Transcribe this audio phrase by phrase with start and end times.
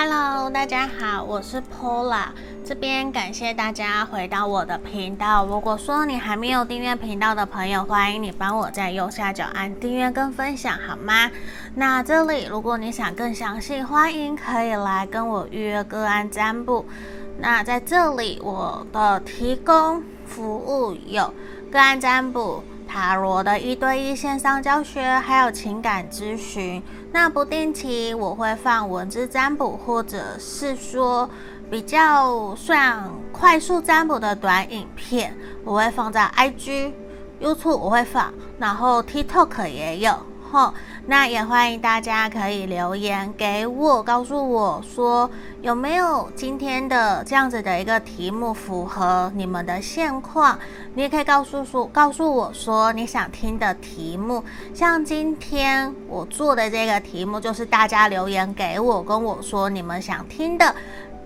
[0.00, 2.26] Hello，大家好，我是 Pola，
[2.64, 5.44] 这边感谢大家回到我的频道。
[5.44, 11.28] 如果说你还没有订阅频道的朋友，欢迎你帮我在右下角按订阅跟分享，好吗？
[11.74, 16.86] 那这里如果你想更详细，欢迎可以来跟我预约个案占卜。
[17.40, 21.34] 那在这里，我的提供服务有
[21.72, 22.62] 个案占卜。
[22.88, 26.82] 塔罗的一对一线上教学，还有情感咨询。
[27.12, 31.28] 那不定期我会放文字占卜，或者是说
[31.70, 36.92] 比较算快速占卜的短影片，我会放在 IG、
[37.40, 40.16] YouTube，我会放，然后 TikTok 也有。
[40.50, 40.72] 吼，
[41.06, 45.30] 那也欢迎大家可以留言给我，告诉我说
[45.60, 50.58] 有没有今天的这样子的一个题目符合你们的现况。
[50.94, 54.42] 你也可以告诉说，告诉我说你想听的题目。
[54.74, 60.74] 像今天我做的这个题目，就是大家留言给我，跟我说你们想听的，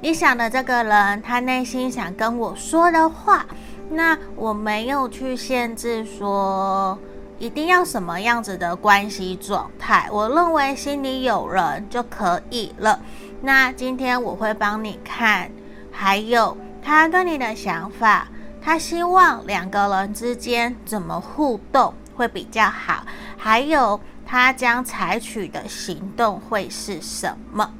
[0.01, 3.47] 你想的这个人他内心想跟我说的话。
[3.91, 6.99] 那我没有去限制说。
[7.43, 10.09] 一定要什么样子的关系状态？
[10.13, 13.01] 我认为心里有人就可以了。
[13.41, 15.51] 那今天我会帮你看，
[15.91, 18.29] 还有他对你的想法，
[18.63, 23.05] 他希望两个人之间怎么互动会比较好，
[23.37, 27.75] 还有他将采取的行动会是什么？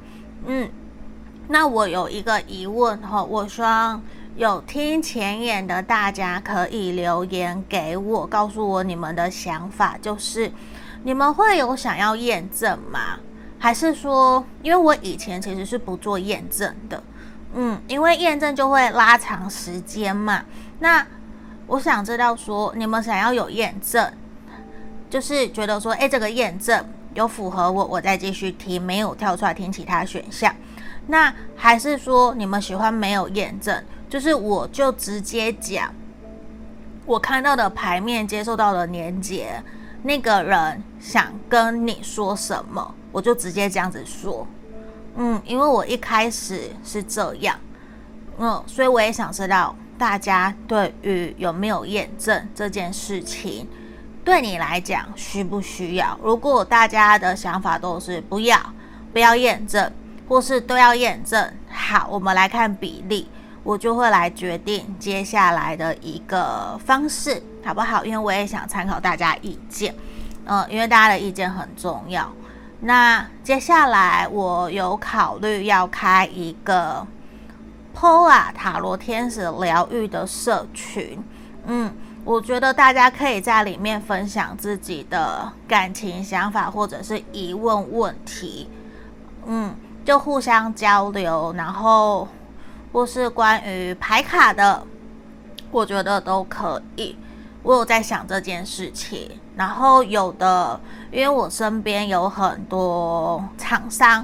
[0.45, 0.69] 嗯，
[1.47, 4.01] 那我有一个疑问哈，我说。
[4.35, 10.51] 有听前言的大家可以留言给我，告诉我你们的想法，就是
[11.03, 13.19] 你们会有想要验证吗？
[13.59, 17.03] 还是说，因为我以前其实是不做验证的，
[17.53, 20.43] 嗯，因为验证就会拉长时间嘛。
[20.79, 21.05] 那
[21.67, 24.11] 我想知道说，你们想要有验证，
[25.11, 30.53] 就是觉得说，诶，这个验证有符合我，我再继续听，没有跳出来听其他选项。
[31.07, 33.83] 那还是说，你们喜欢没有验证？
[34.09, 35.93] 就是我就直接讲，
[37.05, 39.61] 我看到的牌面，接受到的连接，
[40.03, 44.47] 那个人想跟你说什么，我就直接这样子说。
[45.15, 47.59] 嗯，因为我一开始是这样，
[48.37, 53.67] 嗯，所以我也想知道大家对于有没有验证这件事情，
[54.23, 56.17] 对你来讲需不需要？
[56.23, 58.59] 如果大家的想法都是不要，
[59.11, 59.91] 不要验证，
[60.27, 63.29] 或是都要验证，好，我们来看比例。
[63.65, 68.03] 我就会来决定接下来的一个方式，好不好？
[68.03, 69.95] 因为我也想参考大家意见，
[70.43, 72.29] 嗯，因为大家的意见很重要。
[72.81, 77.07] 那接下来我有考虑要开一个
[77.97, 81.23] Pola 塔罗天使疗愈的社群，
[81.65, 81.95] 嗯，
[82.25, 88.69] 我觉得大家可以在里面分享自己的感情想法或者是疑问问题，
[89.45, 89.73] 嗯，
[90.05, 92.27] 就互相交流，然后。
[92.91, 94.85] 或是关于排卡的，
[95.71, 97.17] 我觉得都可以。
[97.63, 100.79] 我有在想这件事情，然后有的，
[101.11, 104.23] 因为我身边有很多厂商，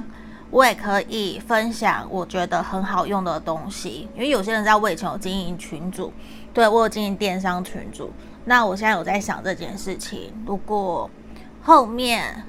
[0.52, 4.08] 我也可以分享我觉得很好用的东西。
[4.14, 6.12] 因为有些人在我以前有经营群组，
[6.54, 8.12] 对，我有经营电商群组。
[8.44, 11.10] 那我现在有在想这件事情，如果
[11.60, 12.40] 后面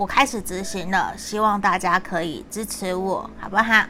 [0.00, 3.84] 我开始执行了，希望大家可以支持我，好不好？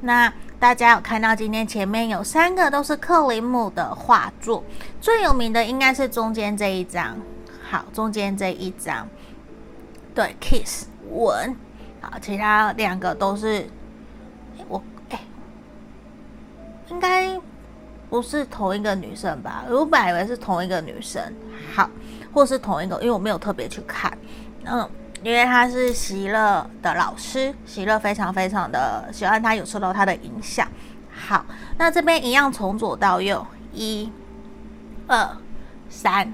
[0.00, 0.32] 那。
[0.58, 4.62] 大家有看到今天前面有三个都是克林姆的画作，
[5.00, 7.16] 最有名的应该是中间这一张。
[7.62, 9.08] 好，中间这一张，
[10.14, 11.56] 对，kiss 吻。
[12.02, 13.66] 好，其他两个都是
[14.68, 15.18] 我哎，
[16.90, 17.40] 应该
[18.10, 19.64] 不是同一个女生吧？
[19.70, 21.22] 我本来以为是同一个女生，
[21.74, 21.88] 好，
[22.34, 24.12] 或是同一个，因为我没有特别去看，
[24.64, 24.86] 嗯。
[25.22, 30.66] 因为他是喜乐的老师，喜乐非常非常的喜欢他，有受到他的影响。
[31.10, 31.44] 好，
[31.76, 34.10] 那这边一样从左到右，一、
[35.06, 35.36] 二、
[35.90, 36.32] 三，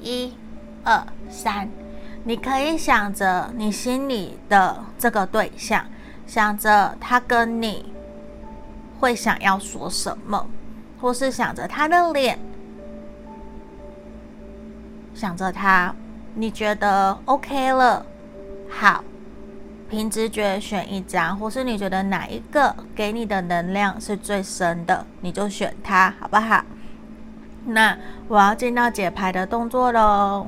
[0.00, 0.34] 一、
[0.82, 1.68] 二、三。
[2.24, 5.86] 你可以想着你心里的这个对象，
[6.26, 7.92] 想着他跟你
[8.98, 10.48] 会想要说什么，
[11.00, 12.40] 或是想着他的脸，
[15.14, 15.94] 想着他。
[16.34, 18.04] 你觉得 OK 了？
[18.70, 19.04] 好，
[19.90, 26.64] 凭直觉选一张，或是你觉得哪一个给你的能量是最深的，你就选它，好不好？
[27.66, 27.96] 那
[28.28, 30.46] 我要进到解牌的动作喽。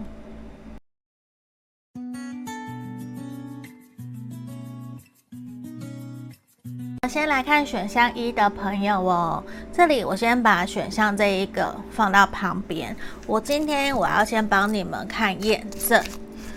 [7.06, 9.42] 先来看选项一的朋友哦，
[9.72, 12.94] 这里我先把选项这一个放到旁边。
[13.26, 16.02] 我今天我要先帮你们看验证，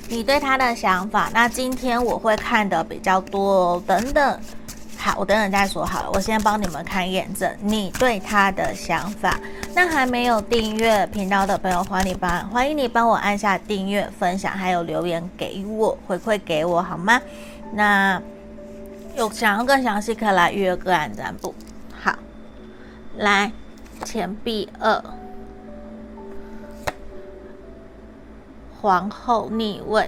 [0.07, 1.29] 你对他的想法。
[1.33, 4.39] 那今天我会看的比较多哦，等等。
[4.99, 6.11] 好，我等等再说好了。
[6.13, 9.39] 我先帮你们看验证你对他的想法。
[9.75, 17.21] 那还没有订阅频道的朋友，欢迎你帮欢迎你帮我按下订阅、分享，还有留言给我回馈给我好吗？
[17.71, 18.19] 那
[19.17, 21.55] 有想要更详细，可以来预约个案占卜。
[21.99, 22.19] 好，
[23.15, 23.51] 来
[24.05, 25.03] 钱币二，
[28.79, 30.07] 皇后逆位，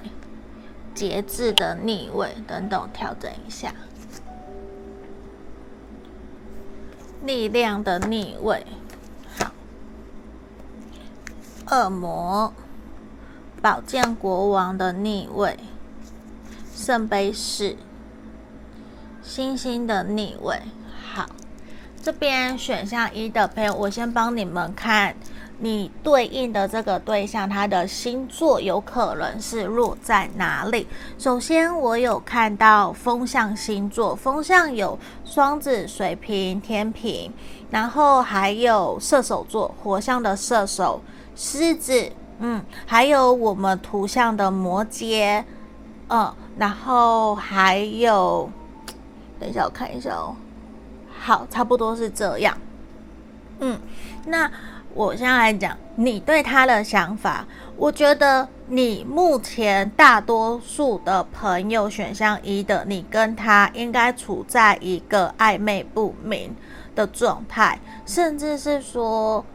[0.93, 3.73] 节制的逆位，等等调整一下。
[7.23, 8.63] 力量的逆位，
[9.39, 9.51] 好。
[11.71, 12.53] 恶魔，
[13.59, 15.57] 宝剑国王的逆位，
[16.75, 17.75] 圣杯四，
[19.29, 20.59] 星星的逆位，
[21.13, 21.23] 好。
[22.01, 25.15] 这边选项一的朋友，我先帮你们看。
[25.59, 30.87] 你对应的这个对象，他的星座有可能是落在哪里？
[31.19, 37.31] 首先，我有看到风象星座，风象有双子、水瓶、天平，
[37.69, 41.01] 然后还有射手座，火象的射手、
[41.35, 45.43] 狮子，嗯，还有我们图像的摩羯，
[46.07, 48.49] 嗯，然后还有，
[49.39, 50.35] 等一下我看一下哦，
[51.19, 52.57] 好，差不多是这样，
[53.59, 53.79] 嗯，
[54.25, 54.51] 那。
[54.95, 57.45] 我现在来讲你对他的想法，
[57.77, 66.55] 我觉得你目前大多数的朋友选项一的，你跟他应该处在一个暧昧不明
[66.95, 69.45] 的状态，甚至是说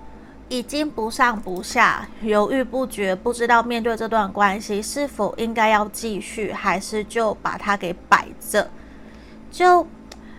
[0.49, 8.71] 已经不上不下，犹豫不决，不知道面对这段关系是否应该要继续，还是就把它给摆着，
[9.55, 9.87] 就。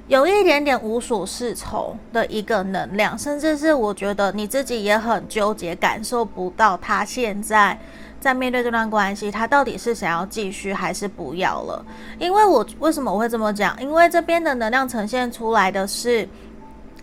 [0.07, 7.75] 有一点点无所适从的一个能量，甚至是我觉得你自己也很纠结，感受不到他现在
[8.19, 11.83] 在面对这段关系，他到底是想要继续还是不要了。
[12.19, 13.75] 因为我为什么我会这么讲？
[13.81, 16.29] 因为这边的能量呈现出来的是，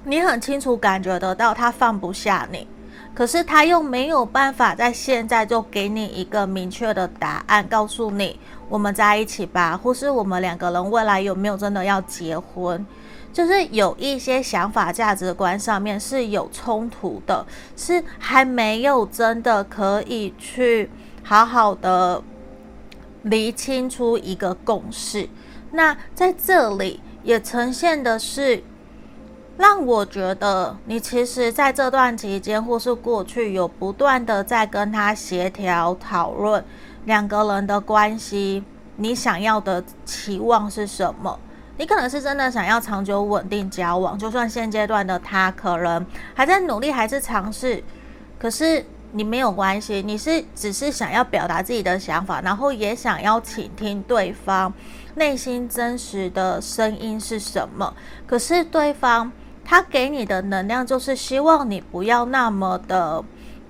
[0.05, 2.69] 你很清楚感觉得到他放不下你，
[3.15, 8.39] 可是他又没有办法在现在就给你一个明确的答案，告诉你。
[8.69, 12.87] 我们在一起吧，或是我们两个人未来有没有真的要结婚？
[13.31, 17.45] 就是有一些想法、价值观上面是有冲突的，
[17.77, 20.91] 是还没有真的可以去
[21.23, 22.23] 好好的
[23.23, 25.29] 厘清出一个共识。
[25.73, 28.63] 那在这里也呈现的是，
[29.63, 36.65] 让我觉得你其实在这段期间或是过去有不断的在跟他协调讨论。
[37.05, 38.65] 两个人的关系，
[38.97, 41.39] 你想要的期望是什么？
[41.77, 46.05] 你可能是真的想要长久稳定交往，就算现阶段的他可能
[46.35, 47.85] 还在努力，还是尝试，
[48.41, 54.75] 可是你没有关系，你是只是想要表达自己的想法，然后也想要倾听对方
[55.15, 57.95] 内心真实的声音是什么。
[58.27, 59.31] 可是对方
[59.65, 63.25] 他给你的能量就是希望你不要那么的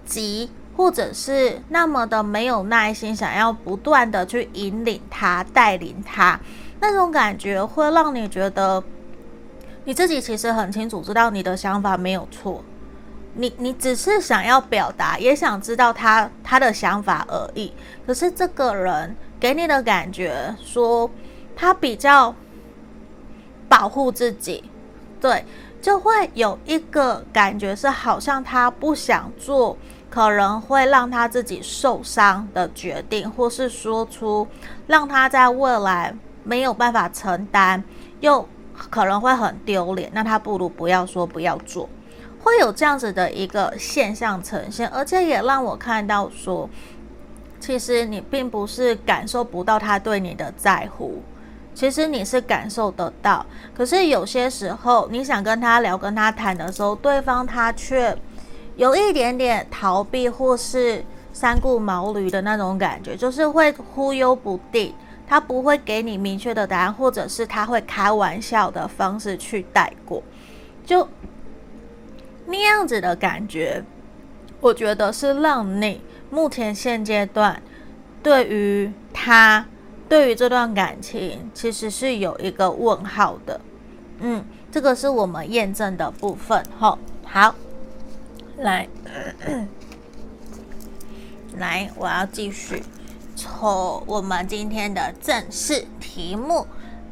[0.04, 0.50] 急。
[0.74, 6.40] 或者是那么的没有耐心，想要不断的去引领他、带领他，
[6.80, 8.82] 那种感觉会让你觉得
[9.84, 12.64] 你自己其实很清楚知道你的想法没有错，
[13.34, 17.70] 你你只是想要表达，也想知道他他的想法而已。
[18.06, 21.08] 可是这个人给你的感觉说
[21.54, 22.34] 他比较
[23.68, 24.64] 保护自己，
[25.20, 25.44] 对，
[25.82, 29.76] 就会有一个感觉是好像他不想做。
[30.08, 34.46] 可能会让他自己受伤的决定，或是说出
[34.86, 37.82] 让他在未来没有办法承担，
[38.20, 38.46] 又
[38.90, 40.10] 可能会很丢脸。
[40.12, 41.88] 那他不如不要说，不要做，
[42.42, 46.68] 会有这样子的一个现象呈现，而且也让我看到说，
[47.58, 51.22] 其实你并不是感受不到他对你的在乎，
[51.74, 53.44] 其实你是感受得到。
[53.74, 58.16] 可是有些时候，你想跟他聊、跟他谈的时候，对方他却。
[58.74, 64.94] 有一点点逃避或是三顾茅庐的那种感觉，就是会忽悠不定，
[65.26, 70.22] 他不会给你明确的答案，或者是他会开玩笑的方式去带过，
[70.86, 71.06] 就
[72.46, 73.84] 那样子的感觉，
[74.58, 76.00] 我觉得是让你
[76.30, 77.62] 目前现阶段
[78.22, 79.66] 对于他，
[80.12, 83.58] 对于这段感情，其实是有一个问号的。
[84.18, 86.62] 嗯，这个是我们验证的部分。
[86.78, 87.54] 吼，好。
[88.58, 88.86] 来，
[91.56, 92.82] 来，我要继续
[93.34, 96.66] 抽我们今天的正式题目。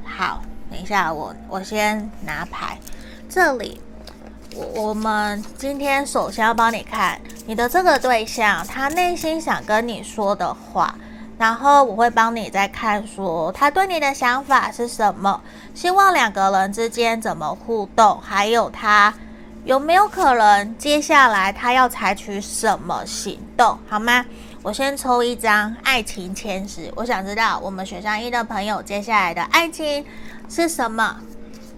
[0.04, 2.78] 好，等一下我，我我先拿牌。
[3.30, 3.80] 这里，
[4.54, 10.94] 我我们今天首先要帮你看你的这个对象，他内心想跟你说的话，
[11.40, 15.40] 然后我会帮你再看说他对你的想法是什么，
[15.74, 19.14] 希望两个人之间怎么互动，还有他
[19.64, 24.22] 有没有可能接下来他要采取什么行动，好吗？
[24.62, 30.04] 我先抽一张爱情签诗，我想知道我们选项一的朋友接下来的爱情
[30.46, 31.16] 是什么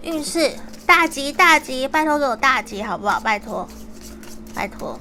[0.01, 0.51] 运势？
[0.85, 3.17] 大吉大吉，拜托给我大吉好不好？
[3.21, 3.65] 拜托，
[4.53, 4.99] 拜托，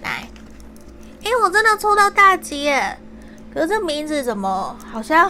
[0.00, 0.28] 来，
[1.24, 2.96] 哎，我真的抽到大吉耶！
[3.58, 5.28] 可这名字怎么好像？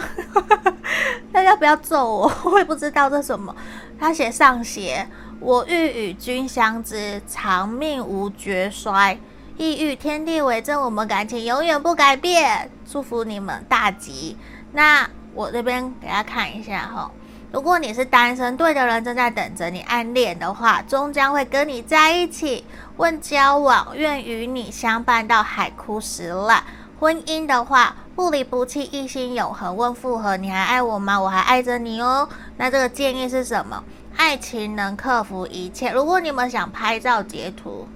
[1.33, 3.55] 大家不要揍我， 我也不知道这什么。
[3.99, 5.07] 他写上写，
[5.39, 9.17] 我欲与君相知，长命无绝衰。
[9.57, 12.69] 意欲天地为证，我们感情永远不改变。
[12.89, 14.37] 祝福你们大吉。
[14.73, 17.09] 那我这边给大家看一下哈，
[17.51, 22.63] 如果你是单身，对的人正在等着你暗恋的话，终将会跟你在一起。
[22.97, 26.63] 问交往，愿与你相伴到海枯石烂。
[26.99, 29.73] 婚姻的话，不离不弃，一心永恒。
[29.77, 31.17] 问复合，你还爱我吗？
[31.17, 32.27] 我还爱着你哦。
[32.57, 33.81] 那这个建议是什么？
[34.17, 35.91] 爱情能克服一切。
[35.93, 37.87] 如果你们想拍照截图，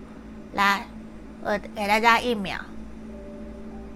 [0.53, 0.88] 来，
[1.43, 2.57] 我给大家一秒。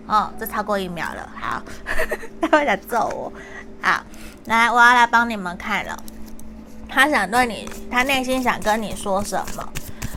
[0.07, 1.29] 哦，这超过一秒了。
[1.39, 1.61] 好，
[2.41, 3.31] 他会来揍我。
[3.81, 4.03] 好，
[4.43, 5.97] 来，我要来帮你们看了。
[6.89, 9.69] 他想对你，他内心想跟你说什么？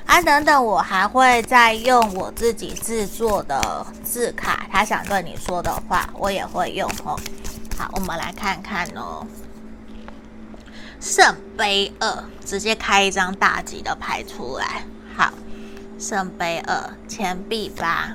[0.06, 7.16] 啊，等等，我还会再用我自己制作的字卡，他想对你说的话，我也会用哦。
[7.78, 9.24] 好，我们来看看哦。
[11.00, 14.84] 圣杯二，直接开一张大吉的牌出来。
[15.16, 15.32] 好，
[15.98, 18.12] 圣杯二，钱币八，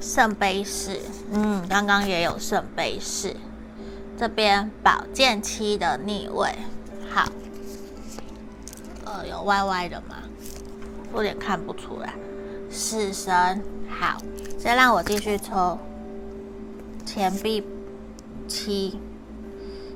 [0.00, 0.98] 圣杯四，
[1.30, 3.36] 嗯，刚刚也有圣杯四，
[4.18, 6.48] 这边宝剑七的逆位，
[7.12, 7.28] 好。
[9.24, 10.16] 有歪歪的吗？
[11.14, 12.14] 有点看不出来。
[12.70, 14.16] 死神，好，
[14.58, 15.78] 先让我继续抽。
[17.04, 17.62] 钱币
[18.48, 18.98] 七，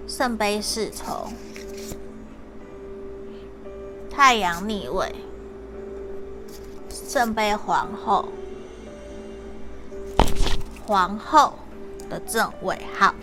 [0.07, 1.29] 圣杯四抽，
[4.11, 5.15] 太阳逆位，
[6.91, 8.29] 圣杯皇后，
[10.87, 11.55] 皇后
[12.11, 13.15] 的正位，好。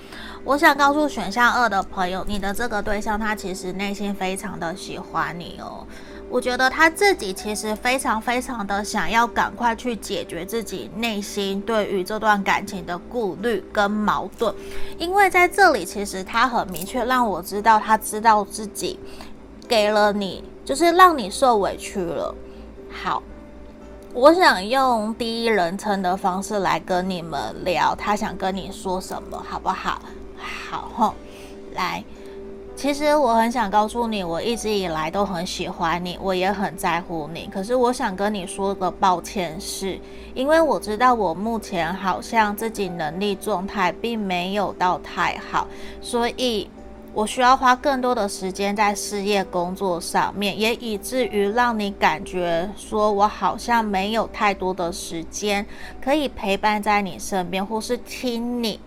[0.46, 5.88] 我想告诉选项二的朋友，你的这个对象他其实内心非常的喜欢你哦。
[6.30, 14.54] 我觉得他自己其实非常非常的想要赶快去解决自己内心对于这段感情的顾虑跟矛盾，
[14.98, 19.00] 因为在这里其实他很明确让我知道，他知道自己
[19.68, 22.36] 给了你，就是让你受委屈了。
[22.92, 23.24] 好。
[24.16, 30.00] 我想用第一人称的方式来跟你们聊，他想跟你说什么，好不好？
[30.44, 31.16] 好，
[31.74, 32.04] 来，
[32.76, 37.50] 其实我很想告诉你，我一直以来都很喜欢你，我也很在乎你。
[37.52, 40.00] 可是我想跟你说个抱歉是，
[40.34, 45.68] 因为我知道我目前好像自己能力状态并没有到太好，
[46.02, 46.70] 所以。
[47.16, 55.64] 我需要花更多的时间在事业工作上面，也以至于让你感觉说我好像没有太多的时间
[56.04, 58.80] 可以陪伴在你身边，或是听你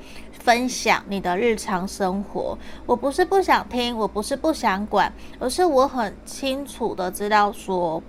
[0.47, 2.57] 分享你的日常生活。
[2.87, 8.01] 我不是不想听，我不是不想管，而是我很清楚的知道说，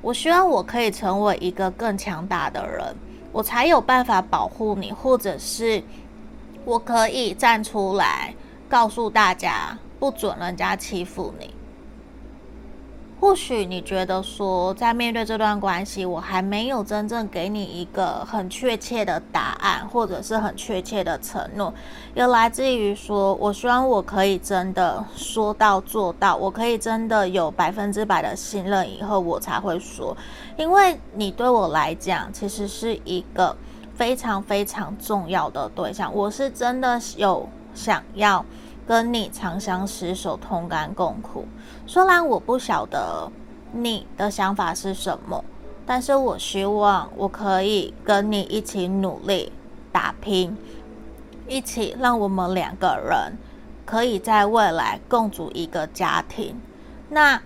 [0.00, 2.94] 我希望我可以成为一个更强大的人，
[3.32, 5.82] 我才有办法保护你，或者是
[6.64, 8.32] 我可以站出来。
[8.68, 11.52] 告诉大家，不准人家欺负你。
[13.22, 21.72] 或许你觉得说，在面对这段关系，我还没有真正给你一个很确切的答案，或者是很确切的承诺，
[22.16, 30.16] 也来自于说，我希望我可以真的说到做到，我可以真的有百分之百的信任，以后我才会说。
[30.56, 33.56] 因为你对我来讲，其实是一个
[33.94, 38.44] 非常非常重要的对象，我是真的有想要。
[38.84, 41.46] 跟你长相厮守，同甘共苦。
[41.92, 43.30] 虽然我不晓得
[43.70, 45.44] 你的想法是什么，
[45.84, 49.52] 但是我希望我可以跟你一起努力
[49.92, 50.56] 打拼，
[51.46, 53.36] 一起让我们两个人
[53.84, 56.58] 可以在未来共组一个家庭。
[57.10, 57.38] 那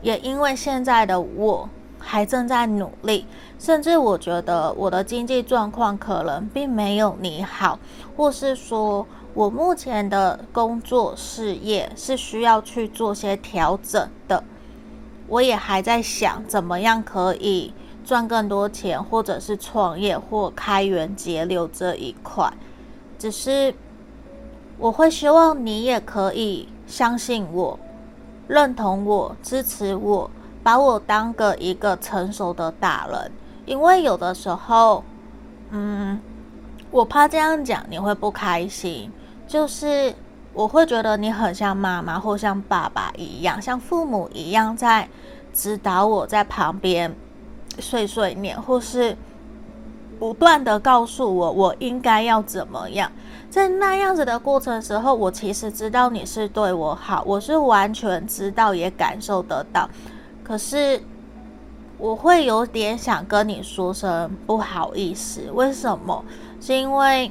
[0.00, 1.68] 也因为现在的我
[2.00, 3.24] 还正在努力，
[3.56, 7.78] 甚至我觉得我的经济状况可能并没有你好，
[8.16, 9.06] 或是说。
[9.34, 14.44] 我目前的工作事业是需要去做些调整的，
[15.26, 17.72] 我也还在想怎么样可以
[18.04, 22.52] 赚更多钱，或者是创业或开源节流这一块。
[23.18, 23.74] 只是
[24.76, 27.78] 我会希望你也可以相信我，
[28.48, 30.30] 认同我，支持我，
[30.62, 33.32] 把我当个一个成熟的大人，
[33.64, 35.02] 因为有的时候，
[35.70, 36.20] 嗯。
[36.90, 39.10] 我怕这样讲你会不开心，
[39.52, 40.14] 就是
[40.54, 45.06] 我会觉得你很像妈妈或像爸爸一样，像父母一样在
[45.52, 47.14] 指导我在旁边
[47.78, 49.14] 碎碎念，或是
[50.18, 53.12] 不断的告诉我我应该要怎么样。
[53.50, 59.86] 在那样子的过程时候，我其实知道你是对我好，我是完全知道也感受得到，
[60.42, 61.02] 可是。
[61.98, 66.24] 我会有点想跟你说声不好意思，为什么？
[66.60, 67.30] 是因为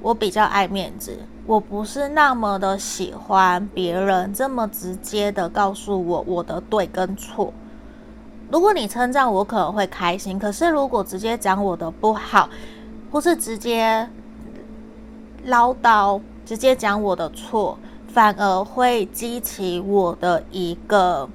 [0.00, 7.52] 我比较爱面子，我不是那么的喜欢别人这么直接的告诉我我的对跟错。
[8.50, 12.48] 如果你称赞我，可能会开心；可是如果直接讲我的不好，
[13.10, 14.08] 或是直接
[15.44, 21.28] 唠叨，直接讲我的错，反而会激起我的一个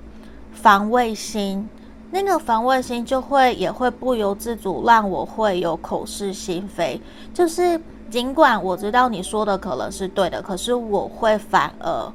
[0.54, 1.68] 防卫心。
[2.12, 7.02] 那个防卫心就会也会不由自主让我会有口是心非，
[7.34, 12.12] 就是尽管我知道你说的可能是对的，可是我会反而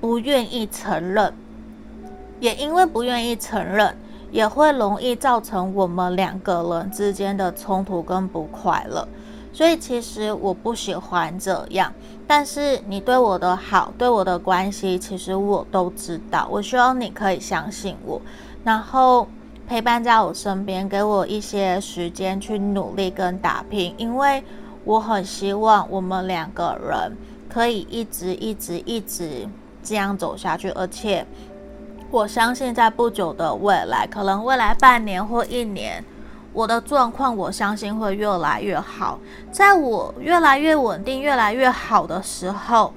[0.00, 1.32] 不愿意承认，
[2.40, 3.94] 也因为不愿意承认，
[4.30, 9.06] 也会容易造成我们两个人之间的冲突跟不快乐。
[9.52, 11.92] 所以其实我不喜欢这样，
[12.26, 16.46] 但是你对我的好，对我的关系，其实我都知道。
[16.50, 18.22] 我希望你可以相信我。
[18.62, 19.26] 然后
[19.66, 24.42] 陪伴在我身边，给我一些时间去努力跟打拼，因为
[24.90, 27.16] 我很希望我们两个人
[27.48, 29.48] 可以一直、一直、一直
[29.84, 30.68] 这样走下去。
[30.70, 31.24] 而且
[32.10, 36.04] 我相信，在不久的未来，可能未来半年或一年，
[36.52, 39.20] 我的状况我相信会越来越好。
[39.52, 42.92] 在我越来越稳定、越来越好的时候。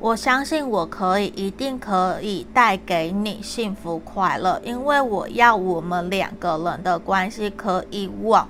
[0.00, 8.48] 我相信我可以，一定可以带给你幸福快乐，因为我要我们两个人的关系可以往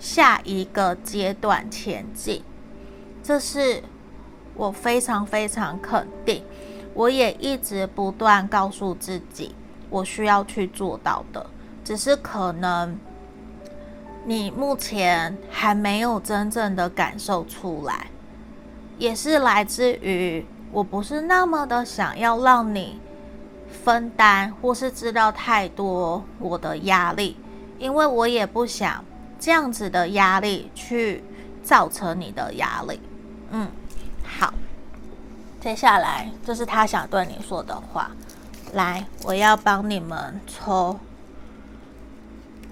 [0.00, 2.42] 下一个阶段前进，
[3.22, 3.84] 这是
[4.54, 6.42] 我非常非常肯定，
[6.94, 9.54] 我也一直不断告诉自己，
[9.90, 11.46] 我需要去做到的，
[11.84, 12.98] 只是可能
[14.24, 18.06] 你目前还没有真正的感受出来，
[18.98, 20.44] 也是来自于。
[20.72, 23.00] 我不是那么的想要让你
[23.82, 27.36] 分担，或是知道太多我的压力，
[27.76, 29.04] 因为我也不想
[29.40, 31.24] 这样子的压力去
[31.64, 33.00] 造成你的压力。
[33.50, 33.68] 嗯，
[34.22, 34.54] 好，
[35.60, 38.10] 接下来这是他想对你说的话。
[38.74, 41.00] 来，我要帮你们抽，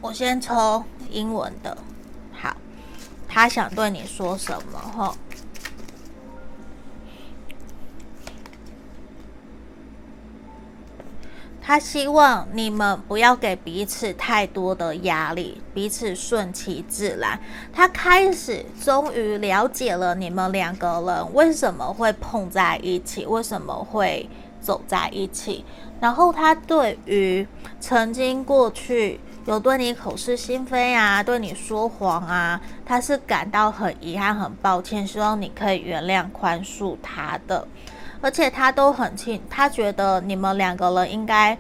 [0.01, 1.77] 我先抽英文的。
[2.33, 2.55] 好，
[3.27, 4.79] 他想对你说什么？
[4.79, 5.17] 吼。
[11.69, 17.39] 他希望你们不要给彼此太多的压力，彼此顺其自然。
[17.75, 24.27] 他开始终于了解了你们两个人为什么会碰在一起，为什么会
[24.63, 25.63] 走在一起。
[26.01, 27.47] 然后他对于
[27.79, 37.69] 曾经过去有对你口是心非啊，对你说谎啊，他是感到很遗憾、很抱歉，希望你可以原谅、宽恕他的。
[38.21, 41.57] 而且他都很清，他觉得你们两个人应该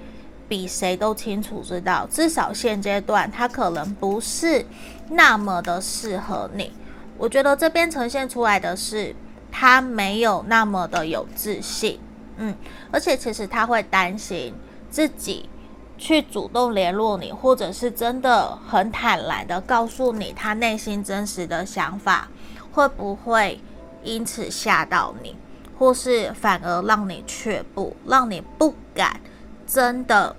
[0.48, 4.64] 比谁都清楚知道，至少现阶段他可能不是
[5.10, 6.72] 那么的适合你。
[7.16, 9.14] 我觉得这边呈现出来的是
[9.50, 12.00] 他没有那么的有自信，
[12.36, 12.54] 嗯，
[12.90, 14.54] 而且其实他会担心
[14.90, 15.48] 自己
[15.96, 22.28] 去主动联络你，或者是真的很坦然的告诉你他内心真实的想法，
[22.72, 23.60] 会不会
[24.02, 25.36] 因此吓到你？
[25.78, 29.20] 或是反而让你却步，让你不敢
[29.66, 30.34] 真的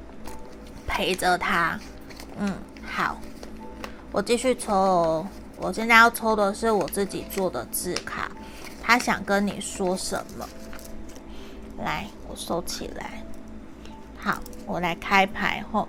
[0.86, 1.80] 陪着他。
[2.38, 2.54] 嗯，
[2.86, 3.18] 好，
[4.12, 5.28] 我继续抽哦。
[5.56, 8.30] 我现在要抽的是我自己做的字卡，
[8.82, 10.48] 他想跟你说什么？
[11.84, 13.24] 来，我收起来。
[14.18, 15.88] 好，我来开牌后，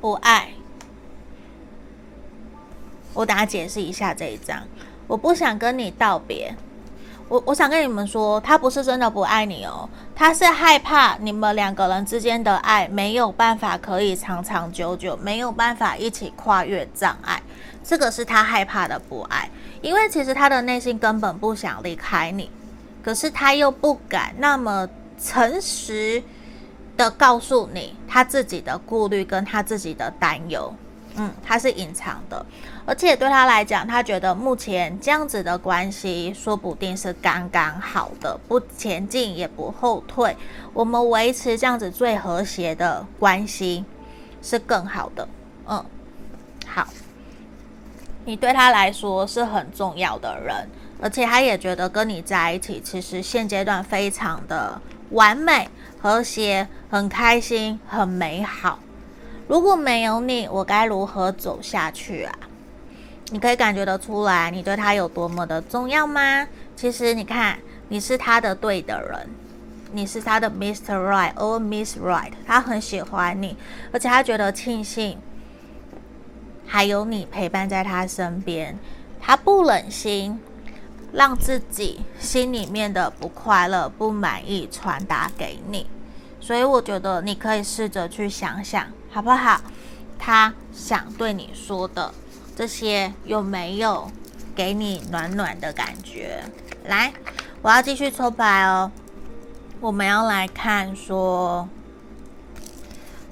[0.00, 0.48] 不爱。
[3.12, 4.66] 我等下解释一下这一张。
[5.06, 6.52] 我不想跟你道别。
[7.28, 17.42] 我我想跟你们说，他不是真的不爱你哦，他是害怕你们两个人之间的爱没有办法可以长长久久，没有办法一起跨越障碍，
[17.82, 19.48] 这个是他害怕的不爱。
[19.80, 22.50] 因为其实他的内心根本不想离开你，
[23.02, 26.22] 可是他又不敢那么诚实
[26.96, 30.72] 的告诉你他自己的顾虑跟他自己的担忧。
[31.16, 32.44] 嗯，他是隐藏的，
[32.86, 40.36] 而且对他来讲，他觉得目前这样子的关系说不定是刚刚好的，不前进也不后退，
[40.74, 43.84] 我们维持这样子最和谐的关系
[44.42, 45.26] 是更好的。
[45.66, 45.82] 嗯，
[46.66, 46.86] 好，
[48.26, 50.68] 你对他来说是很重要的人，
[51.00, 54.78] 而且他也觉得跟你在一起，其实现阶段非常的
[55.12, 55.70] 完美、
[56.02, 58.78] 和谐、很开心、很美好。
[59.48, 62.38] 如果没有你，我该如何走下去啊？
[63.30, 66.46] 你可以感觉得出来，你对他有多么的重要吗？
[66.76, 67.58] 其实你看，
[67.88, 69.28] 你是他的对的人，
[69.92, 70.94] 你是他的 Mr.
[70.94, 73.56] Right or Miss Right，他很喜欢你，
[73.92, 75.18] 而且他觉得庆幸
[76.66, 78.78] 还有你陪伴在他身边，
[79.20, 80.38] 他不忍心
[81.12, 85.86] 让自己心里面的不快乐、不满意传达给你，
[86.40, 88.86] 所以我觉得你可以试着去想想。
[89.10, 89.60] 好不好？
[90.18, 92.12] 他想对你说的
[92.56, 94.10] 这些有没有
[94.54, 96.44] 给你暖暖的感觉？
[96.84, 97.12] 来，
[97.62, 98.92] 我要继续抽牌哦。
[99.80, 101.68] 我们要来看说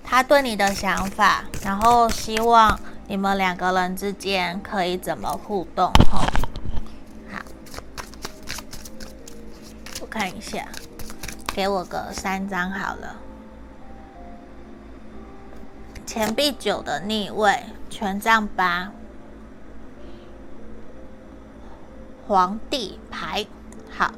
[0.04, 5.92] 他对你的想法，然后希望你们两个人之间可以怎么互动？
[6.10, 6.24] 好，
[10.00, 10.68] 我看一下，
[11.54, 13.16] 给我个三张好了。
[16.04, 18.92] 钱币九的逆位，权杖八，
[22.26, 23.46] 皇帝牌。
[23.90, 24.10] 好，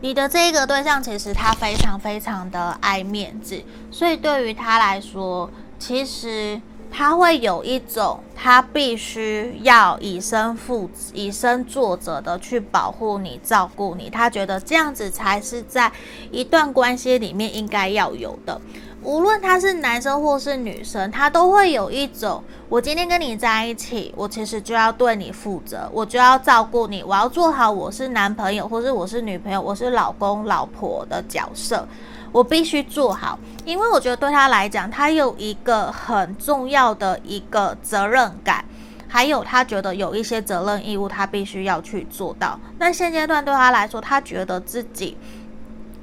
[0.00, 14.08] 你的这个对象其实他非常非常的爱面子，所以对于他来说，其实他会有一种他必须要以身负以身作则的去保护你、照顾你。
[14.08, 15.92] 他觉得这样子才是在
[16.30, 18.58] 一段关系里面应该要有的。
[19.02, 31.86] 无论他是男生或是女生，他都会有一种，我今天跟你在一起，我其实就要对你负责，我就要照顾你，我要做好我是男朋友或是我是女朋友，我是老公老婆的角色，
[32.32, 38.64] 我必须做好，因为我觉得对他来讲，他有一个很重要的一个责任感，
[39.06, 42.58] 还有他觉得有一些责任义务，他必须要去做到。
[42.78, 45.16] 那现阶段对他来说，他觉得自己。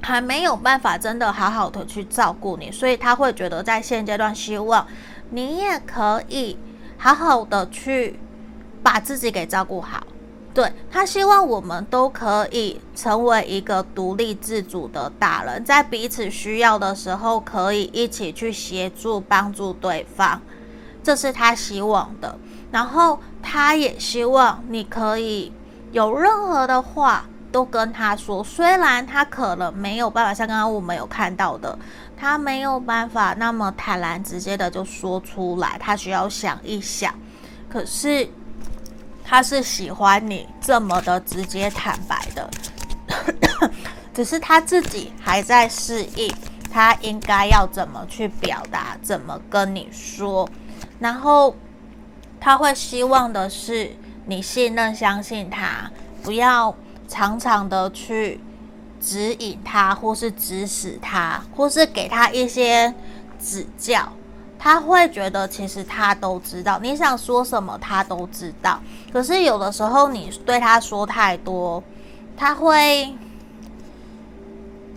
[0.06, 4.86] 还没有办法真的好好的去照顾你，所以他会觉得在现阶段希望
[5.30, 6.56] 你也可以
[6.96, 8.16] 好好的去
[8.84, 10.06] 把自己给照顾好。
[10.54, 20.40] 对，他希望我们都可以成为一个独立自主的大人，在彼此需要的时候可以一起去协助帮助对方，
[21.02, 22.38] 这是他希望的。
[22.70, 25.52] 然后他也希望你可以
[25.90, 27.24] 有任何的话。
[27.56, 31.78] 都跟他说，虽然他可能没有办法像刚刚我们有看到的，
[32.14, 37.14] 他没有办法那么坦然直接的就说出来，他需要想一想。
[37.66, 38.28] 可是
[39.24, 42.50] 他是喜欢你这么的直接坦白的，
[44.12, 46.30] 只是他自己还在适应，
[46.70, 50.46] 他应该要怎么去表达，怎么跟你说。
[50.98, 51.56] 然后
[52.38, 55.90] 他会希望的是你信任、相信他，
[56.22, 56.76] 不要。
[57.08, 58.40] 常常的去
[59.00, 62.92] 指引他，或是指使他，或是给他一些
[63.38, 64.08] 指教，
[64.58, 68.80] 他会觉得其实他都知道，你想说什么他都知道。
[69.12, 71.82] 可是有的时候你对他说太多，
[72.36, 73.14] 他会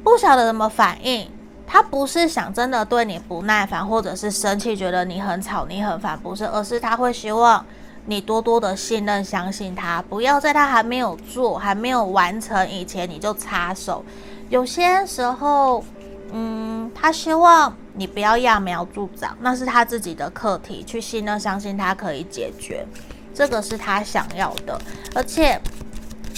[0.03, 1.29] 不晓得怎么反应。
[1.71, 7.63] 他不是想真的对你不耐烦，或者是生气，觉得你很吵，你很烦，不是，而是他会希望。
[8.09, 14.03] 你多多的信任、相信他，不要在他还没有做、还没有完成以前你就插手。
[14.49, 15.83] 有些时候，
[16.31, 22.83] 嗯，他希望你不要揠苗助长，那是他自己的课题，去信任、相信他可以解决，
[23.31, 24.81] 这个是他想要的。
[25.13, 25.61] 而且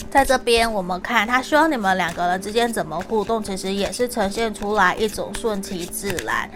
[0.09, 6.51] 在这边，我们看他希望你们两个人之间怎么互动，其实也是呈现出来一种顺其自然。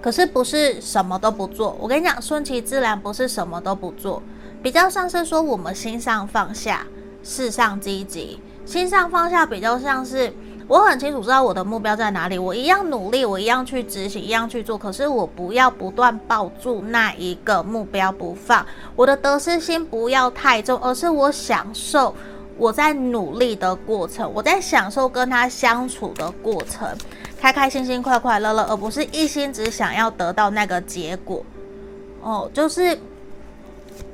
[0.00, 1.76] 可是不是什么都不做。
[1.78, 4.22] 我跟你讲，顺其自然不是什么都不做。
[4.64, 6.86] 比较像是说，我们心上放下，
[7.22, 8.40] 事上积极。
[8.64, 10.32] 心上放下比较像是，
[10.66, 14.78] 我很清楚知道我的目标在哪里，我一样努力，我一样去执行，一样去做。
[14.78, 18.64] 可是我不要不断抱住那一个目标不放，
[18.96, 22.16] 我的得失心不要太重，而是我享受
[22.56, 26.88] 我在努力的过程，我在享受跟他相处的过程，
[27.38, 31.44] 开开心心、快快乐乐，而不是一心只想要得到那个结果。
[32.22, 32.98] 哦，就是。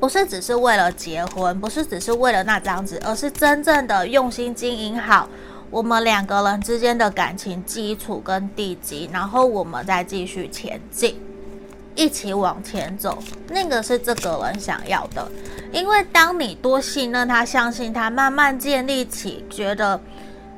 [0.01, 5.29] 不是只是为了结婚，不是只是为了那张纸，而是真正的用心经营好
[5.71, 11.21] 我们两个人之间的感情基础跟地基，然后我们再继续前进，
[11.95, 13.19] 一起往前走。
[13.51, 15.31] 那个是这个人想要的，
[15.71, 20.01] 因为当你多信任他、相信他，慢慢建立起觉得。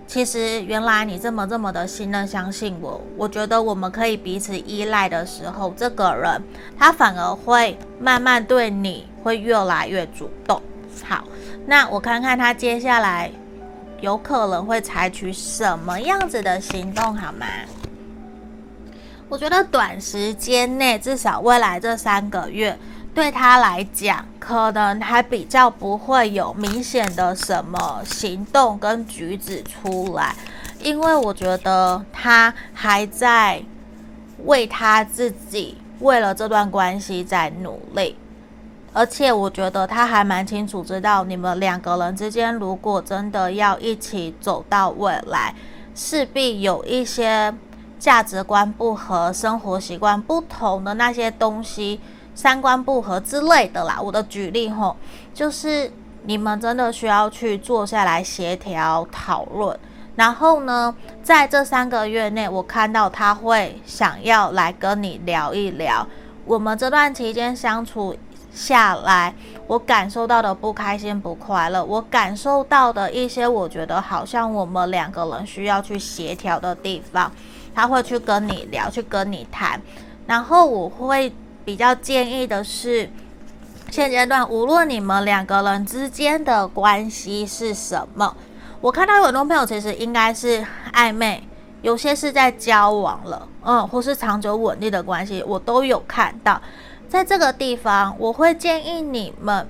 [0.07, 6.43] 其实原来你这么这么的信任相信我，我觉得我们可以彼此依赖的时候，这个人
[6.79, 10.61] 他反而会慢慢对你会越来越主动。
[11.03, 11.25] 好，
[11.67, 13.31] 那我看看他接下来
[14.01, 17.47] 有可能会采取什么样子的行动，好吗？
[19.31, 22.79] 我觉得短时间内，至少未来这三个月，
[23.15, 30.35] 对他来讲，可能还比较不会有明显的什么行动跟举止出来，
[30.81, 33.63] 因为我觉得他还在
[34.45, 38.17] 为他自己，为了这段关系在努力。
[38.95, 45.55] 而且我觉得他还蛮清楚知道，你们两个人之间如果真的要一起走到未来，
[45.95, 47.55] 势必有一些
[47.99, 52.01] 价值观不合、生活习惯不同的那些东西、
[52.35, 54.01] 三观不合之类的啦。
[54.01, 54.97] 我的举例吼，
[55.35, 55.91] 就是
[56.25, 59.79] 你们真的需要去坐下来协调讨论。
[60.15, 66.07] 然后呢，在这三个月内，我看到他会想要来跟你聊一聊，
[66.45, 68.15] 我们这段期间相处
[68.53, 69.35] 下来，
[69.67, 77.33] 我感受到的不开心、不快乐，我感受到的一些我觉得好像我们两个人需要去协调的地方，
[77.75, 79.81] 他会去跟你聊，去跟你谈。
[80.27, 81.33] 然后我会
[81.65, 83.11] 比较建议的是，
[83.91, 88.37] 现阶段无论你们两个人之间的关系是什么，
[88.81, 91.43] 我看到有很多朋友其实应该是暧昧，
[91.83, 96.61] 有些是在交往了，嗯，或是长久稳定的关系，我都有看到。
[97.09, 99.69] 在这个地方，我会建议你们，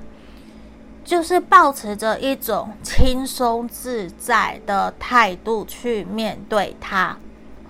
[1.04, 7.16] 就是保持着一种轻松自在的态度去面对它，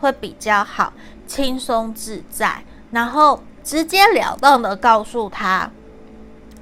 [0.00, 0.92] 会比较好。
[1.26, 5.70] 轻松自在，然后直截了当的告诉他，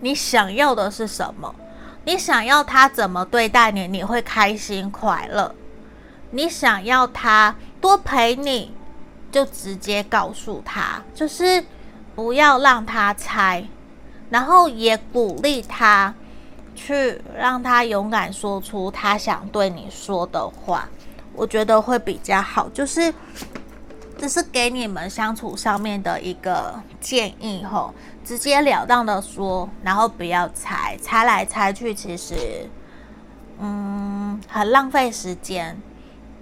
[0.00, 1.54] 你想要的是什么，
[2.04, 5.54] 你想要他怎么对待你，你会开心快乐。
[6.30, 8.74] 你想要他多陪你，
[9.32, 11.64] 就直接告诉他，就是。
[12.12, 13.64] 不要让他猜，
[14.28, 16.12] 然后也鼓励他
[16.74, 20.86] 去让他勇敢说出他想对你说的话，
[21.32, 22.68] 我觉得会比较好。
[22.74, 23.14] 就是
[24.20, 32.68] 只是给你们相处上面的一个建议吼，直截了当的说，然后不要猜，猜来猜去，其实
[33.58, 35.80] 嗯很浪费时间。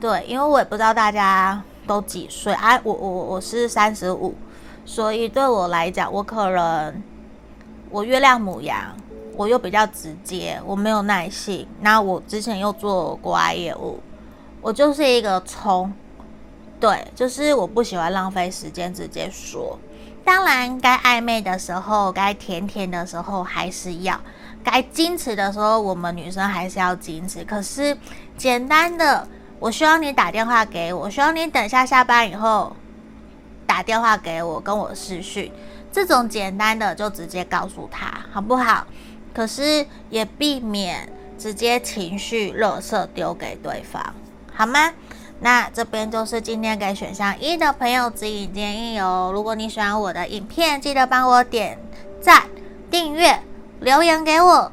[0.01, 4.35] 对，因为我也不知道大家都几岁啊，我我我是三十五。
[4.85, 7.03] 所以对我来讲，我可能
[7.91, 8.97] 我月亮母羊，
[9.37, 11.69] 我又比较直接，我没有耐性。
[11.81, 14.01] 那我之前又做国外业务，
[14.62, 15.93] 我就是一个冲，
[16.81, 19.79] 对，就是我不喜欢浪费时间，直接说。
[20.25, 24.21] 当然，该暧昧的时候，该甜甜的时候还是要，
[24.62, 27.45] 该矜持的时候，我们女生还是要矜持。
[27.45, 27.97] 可是
[28.37, 29.27] 简单的，
[29.59, 32.77] 我希望你打电话给我，希望你等下下班以后。
[33.67, 35.53] 打电话给我，跟我视讯，
[35.93, 38.87] 这种简单的就直接告诉他，好不好？
[39.35, 41.07] 可是也避免
[41.38, 44.03] 直接情绪垃圾丢给对方，
[44.55, 44.91] 好吗？
[45.40, 49.31] 那这边就是今天给选项一的朋友指引建议哦。
[49.33, 51.79] 如果你喜欢我的影片，记得帮我点
[52.20, 52.42] 赞、
[52.90, 53.40] 订阅、
[53.81, 54.72] 留言给我，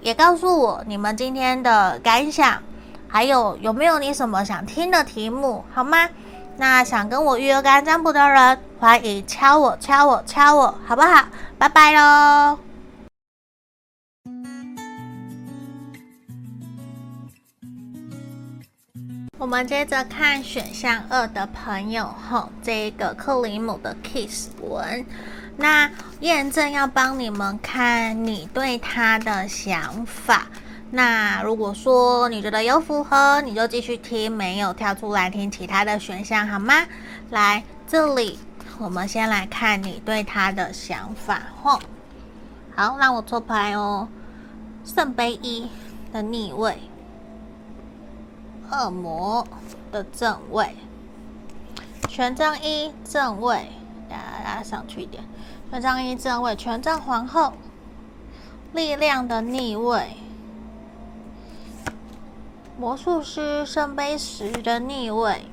[0.00, 2.62] 也告诉我你们今天的感想，
[3.08, 6.08] 还有有没有你什么想听的题目，好吗？
[6.56, 11.24] 那想跟我预约个占卜的人，欢迎敲我敲我敲我，好不好？
[11.58, 12.58] 拜拜喽！
[19.38, 25.04] 我们接着看选项二的朋友吼，这一个克里姆的 kiss 文，
[25.58, 30.46] 那验证要帮你们看你对他的想法。
[30.90, 36.86] 那如果说你觉得有符合，你就继续听；没有跳出来听其他的选项，好吗？
[37.28, 38.38] 来这里，
[38.78, 41.42] 我们先来看你对他的想法。
[41.62, 41.78] 吼，
[42.74, 44.08] 好，让我抽牌哦。
[44.82, 45.68] 圣杯一
[46.10, 46.78] 的逆位，
[48.70, 49.46] 恶魔
[49.92, 50.76] 的正位，
[52.08, 53.68] 权杖一正位，
[54.08, 55.24] 大家拉上去一点。
[55.70, 57.52] 权杖一正位，权杖皇后，
[58.72, 60.16] 力量的逆位。
[62.78, 65.46] 魔术师圣杯十的逆位，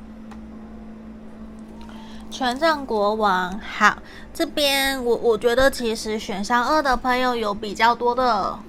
[2.30, 3.60] 权杖国王。
[3.60, 3.98] 好，
[4.34, 8.60] 这边我我觉得其实选项二的朋友有比较多的，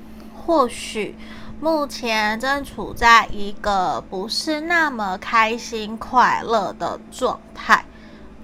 [0.47, 1.17] 或许
[1.65, 7.83] 目前正处在一个不是那么开心快乐的状态。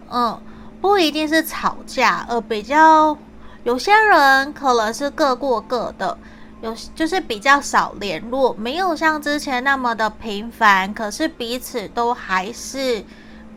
[0.09, 0.40] 嗯，
[0.80, 3.14] 不一定是吵架，而比较
[3.62, 6.16] 有些人可能是各过各的。
[6.62, 13.04] 有就是比较少联络，没有像之前那么的频繁，可是彼此都还是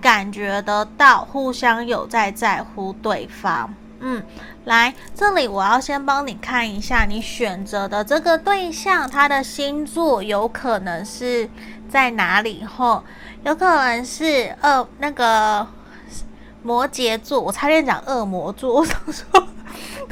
[0.02, 3.73] 感觉得到互相有在在乎对方。
[4.06, 4.22] 嗯，
[4.66, 11.50] 来这里，我要先帮你看一下你选择的这个对象，他的星座有可能是
[11.89, 12.66] 在哪里？
[12.66, 13.02] 吼，
[13.46, 15.66] 有可能是恶那个
[16.63, 19.48] 摩羯座，我差点讲恶魔座，我想说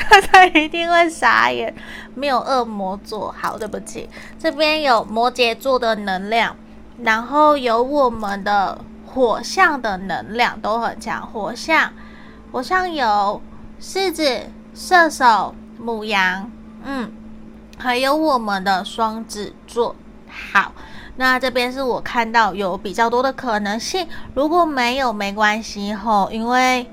[0.09, 1.75] 大家一定会傻眼，
[2.15, 6.55] 没有恶魔座，好，对不起，这边有摩羯座的能量，
[7.03, 11.91] 然后有我们的火象的能量都很强，火象，
[12.53, 13.41] 火象有。
[13.83, 14.43] 狮子、
[14.75, 16.51] 射手、母羊，
[16.83, 17.11] 嗯，
[17.79, 19.95] 还有我们的双子座。
[20.29, 20.71] 好，
[21.15, 24.07] 那这边是我看到有比较多的可能性。
[24.35, 26.85] 如果没有，没关系吼，因为，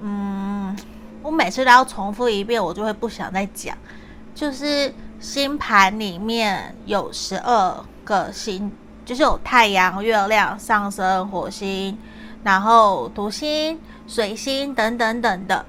[0.00, 0.76] 嗯，
[1.22, 3.74] 我每次都要重复一遍，我就会不想再讲。
[4.34, 8.70] 就是星盘里面有十二个星，
[9.06, 11.96] 就是有太阳、月亮、上升、火星，
[12.44, 15.64] 然后土星、水星等等等的。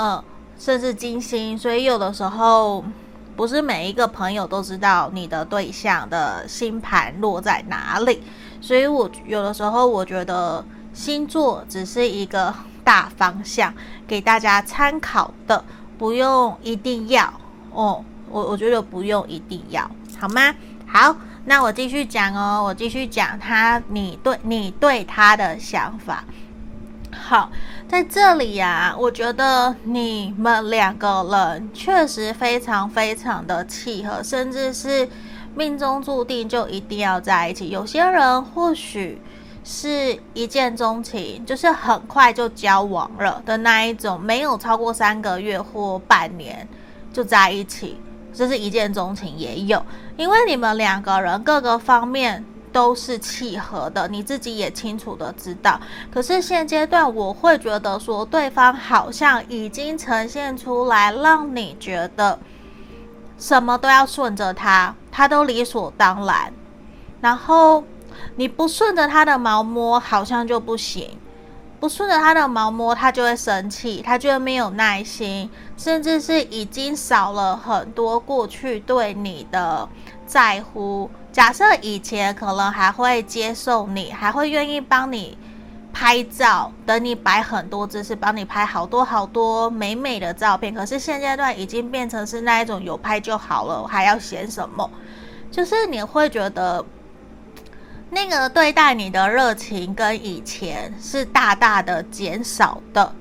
[0.00, 0.22] 嗯，
[0.56, 2.84] 甚至金星，所以有的时候
[3.34, 8.22] 不是每一个朋友都知道你的对象的星盘落在哪里，
[8.60, 13.74] 所以我有的时候我觉得星座只是一个大方向，
[14.06, 15.64] 给大家参考的，
[15.98, 17.32] 不用一定要
[17.72, 18.04] 哦。
[18.30, 20.54] 我我觉得不用一定要，好吗？
[20.86, 26.22] 好，那我继续讲哦，我继续讲他，你对你对他的想法。
[27.20, 27.50] 好，
[27.86, 35.06] 在这里呀、我觉得你们两个人确实非常非常的契合，甚至是
[35.54, 37.68] 命中注定就一定要在一起。
[37.68, 39.20] 有些人或许
[39.62, 46.66] 是一见钟情，就是很快就交往了的那一种，没有超过三个月或半年
[47.12, 48.00] 就在一起，
[48.32, 49.84] 这是一见钟情也有，
[50.16, 52.42] 因为你们两个人各个方面。
[52.68, 55.80] 都是契合的，你自己也清楚的知道。
[56.10, 62.38] 可是现阶段，我会觉得说，对方好像已经呈现出来，让你觉得
[63.38, 66.52] 什么都要顺着他，他都理所当然。
[67.20, 67.82] 然后
[68.36, 71.16] 你不顺着他的毛摸，好像就不行；
[71.80, 79.88] 不顺着他的毛摸，他就会生气，他就会没有耐心，甚至是已经少了很多过去对你的
[80.26, 81.10] 在乎。
[81.38, 85.38] 假设以前可能还会接受你，还会愿意帮你
[85.92, 90.74] 拍照，等你摆很多姿势，帮你拍好多好多美美的照片。
[90.74, 94.90] 可是现阶段已经变成是那一种有拍就好了，还要嫌什么？
[95.48, 96.84] 就是你会觉得
[98.10, 103.14] 那个对待你的热情跟以前是大大的减少的。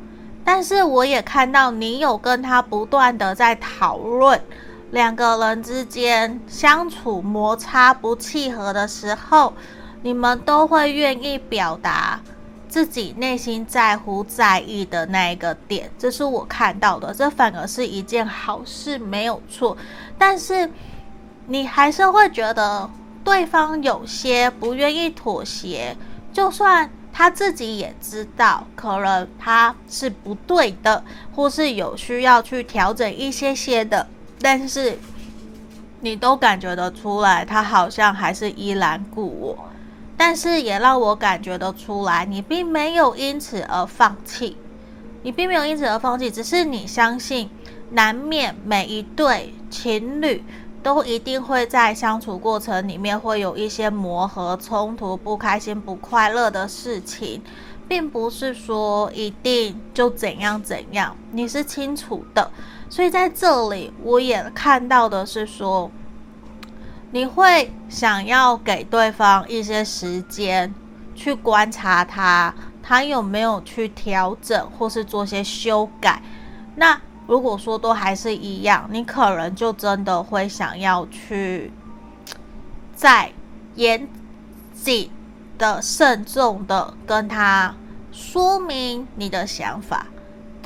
[0.44, 4.42] 但是我也看到你有跟他不断的在讨论。
[4.92, 9.54] 两个人之间相处摩擦不契合的时候，
[10.02, 12.22] 你们都会愿意表达
[12.70, 19.76] 自己内心在乎、在意的那一个点，这是我看到的，这反而是一件好事，没有错。
[20.18, 20.72] 但是
[21.48, 22.90] 你还是会觉得
[23.26, 25.98] 对方有些不愿意妥协，
[26.32, 31.04] 就算他自己也知道可能他是不对的，
[31.36, 34.08] 或是有需要去调整一些些的。
[34.42, 34.98] 但是
[36.02, 39.58] 你都感觉得出来，他好像还是依然故我。
[40.16, 44.58] 但是也让我感觉得出来，你并没有因此而放弃，
[45.22, 47.50] 你并没有因此而放弃，只是你相信，
[47.92, 50.44] 难免每一对情侣
[50.82, 57.42] 都一定会在相处过程里面会有一些磨合、冲突、不开心、不快乐的事情，
[57.88, 62.50] 并不是说一定就怎样怎样，你是清楚的。
[62.98, 65.92] 所以在这里，我也看到的是说，
[67.12, 70.74] 你会想要给对方一些时间
[71.14, 76.24] 去观察他，他有没有去调整或是做些修改。
[76.76, 81.72] 那如果说都还是一样，你可能就真的会想要去
[82.96, 83.32] 再
[83.76, 84.10] 严
[84.74, 85.12] 谨
[85.60, 87.76] 的、慎重的跟他
[88.12, 90.08] 说明你的想法。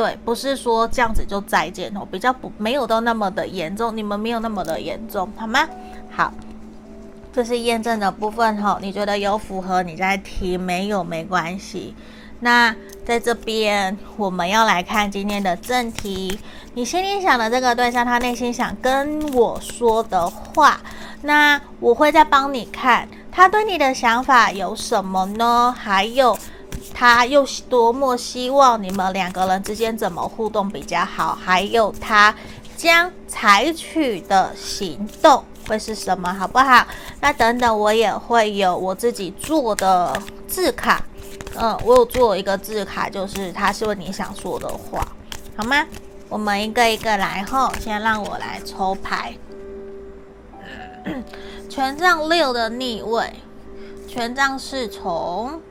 [0.02, 5.70] 对，不是说这样子就再见哦，比较不没有到那么的严重，你们没有那么的严重，好吗？
[6.10, 6.34] 好，
[7.32, 11.94] 这是验证的部分哈，你觉得有符合，你再提，没有没关系。
[12.40, 12.76] 那
[13.06, 16.40] 在这边我们要来看今天的正题，
[16.74, 20.82] 你心里想的这个对象，他内心想跟我说的话，
[21.22, 25.72] 那我会再帮你看他对你的想法有什么呢？
[25.78, 26.36] 还有。
[26.94, 31.38] 他又多么希望你们两个人之间怎么互动比较好？
[31.42, 32.34] 还有他
[32.78, 36.34] 将采取的行动会是什么？
[36.34, 36.86] 好不好？
[37.20, 41.04] 那等等我也会有我自己做的字卡，
[41.56, 45.08] 嗯，我有做一个字卡，就是他说你想说的话，
[45.56, 45.86] 好吗？
[46.30, 49.36] 我们一个一个来后，先让我来抽牌。
[51.70, 53.34] 权杖六的逆位，
[54.08, 55.62] 权杖侍从，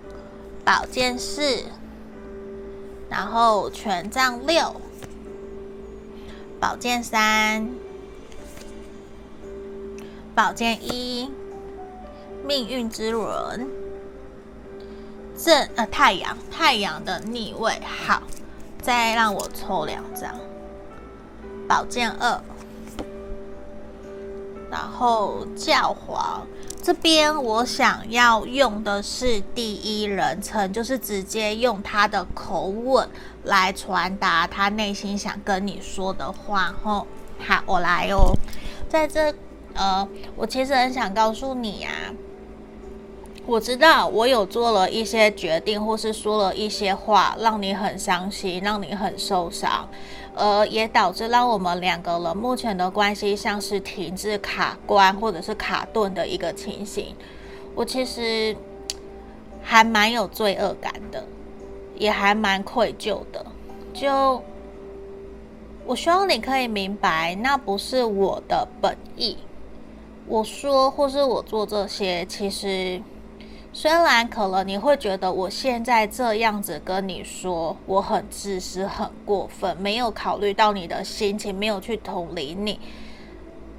[0.71, 1.65] 宝剑四，
[3.09, 4.81] 然后权杖六，
[6.61, 7.69] 宝剑三，
[10.33, 11.29] 宝剑一，
[12.47, 13.69] 命运之轮。
[15.37, 16.39] 正呃太阳。
[16.53, 18.23] 太阳的逆位，好，
[18.81, 20.39] 再让我抽两张，
[21.67, 22.41] 宝剑二，
[24.71, 26.47] 然后教皇。
[26.83, 33.09] 这边我想要用的是第一人称，就是直接用他的口吻
[33.45, 36.75] 来传达他内心想跟你说的话。
[36.83, 37.07] 吼，
[37.39, 38.33] 好，我来哦，
[38.89, 39.35] 在这
[39.75, 41.93] 呃，我其实很想告诉你啊。
[43.47, 49.89] 我知道我有做了一些决定，或是说了一些话，让你很伤心，让你很受伤，
[50.35, 57.15] 呃，也导致让我们两个人目前的关系像是停滞、卡关或者是卡顿的一个情形。
[57.75, 58.57] 我其实
[59.63, 61.25] 还蛮有罪恶感的，
[61.97, 63.45] 也还蛮愧疚的。
[63.93, 64.43] 就
[65.85, 69.37] 我希望你可以明白，那不是我的本意。
[70.27, 73.03] 我说或是我做这些，其实。
[73.73, 82.81] 虽然可能你会觉得我现在这样子跟你说，我很自私、很过分，没有考虑到你的心情，没有去同理你。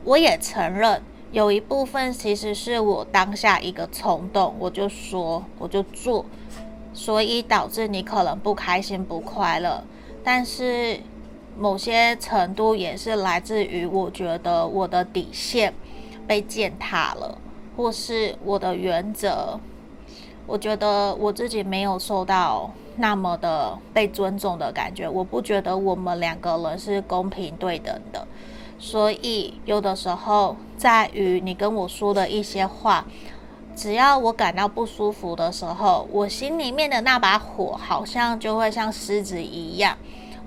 [0.05, 6.25] 我也承认有一部分其实是我当下一个冲动，我就说，我就做，
[6.93, 9.83] 所以导致你可能不开心、不快乐。
[10.23, 11.01] 但是
[11.57, 15.73] 某些程度也是来自于我觉得我的底线
[16.25, 17.37] 被践踏了，
[17.75, 19.59] 或是我的原则。
[20.51, 28.27] 我觉得我自己没有受到那么的被尊重的感觉，我不觉得我们两个人是公平对等的，
[28.77, 33.05] 所以有的时候在于你跟我说的一些话，
[33.77, 39.97] 只要我感到不舒服的时候，我心里面的那把火好像就会像狮子一样，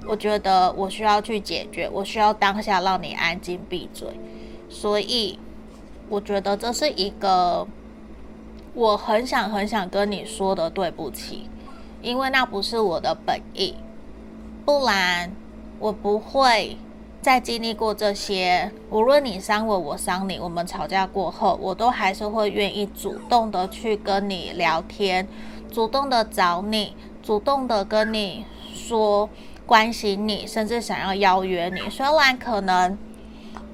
[0.07, 4.09] 我觉得我需要去解决，我需要当下让你安静闭嘴，
[4.69, 5.39] 所以
[6.11, 7.67] 我觉得这是一个。
[8.75, 11.49] 我很想很想跟你说的对不起，
[12.03, 13.77] 因为那不是我的本意，
[14.65, 15.31] 不然
[15.79, 16.77] 我不会
[17.23, 18.73] 再经历过这些。
[18.91, 25.29] 无论你伤我，我伤你，我们吵架过后，我都还是会愿意主动的去跟你聊天，
[25.71, 28.45] 主动的找你，主动的跟你
[28.75, 29.31] 说
[29.65, 31.89] 关心你，甚至想要邀约你。
[31.89, 32.99] 虽然可能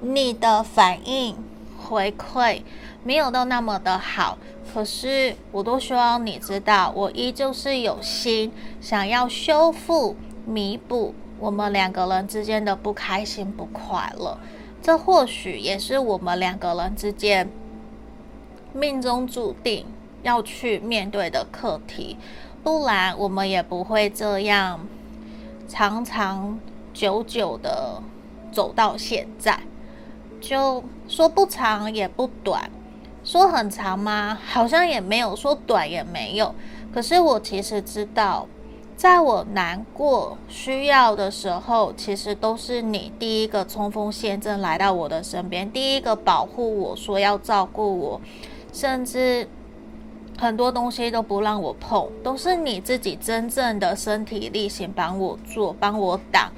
[0.02, 1.36] 你的反应
[1.82, 2.62] 回馈
[3.04, 4.38] 没有到那么的好。
[4.72, 10.14] 可是，我都希望你知道，我依旧是有心想要修复、
[10.46, 14.38] 弥补我们两个人之间的不开心、不快乐。
[14.80, 17.50] 这或许也是我们两个人之间
[18.72, 19.84] 命中注定
[20.22, 22.16] 要去面对的课题，
[22.62, 24.80] 不然我们也不会这样
[25.66, 26.60] 长长
[26.94, 28.00] 久久的
[28.52, 29.60] 走到现在。
[30.40, 32.70] 就说不长也不短。
[33.22, 34.38] 说很长吗？
[34.46, 36.54] 好像也没有，说短也没有。
[36.92, 38.46] 可是我其实知道，
[38.96, 48.20] 在我难过需要的时候，其实都是你第一个冲锋陷阵来到我的身边，第一个保护我，说要照顾我，
[48.72, 49.46] 甚至
[50.38, 56.50] 很多东西都不让我碰，都是你自己真正的身体力行帮我做，帮我挡，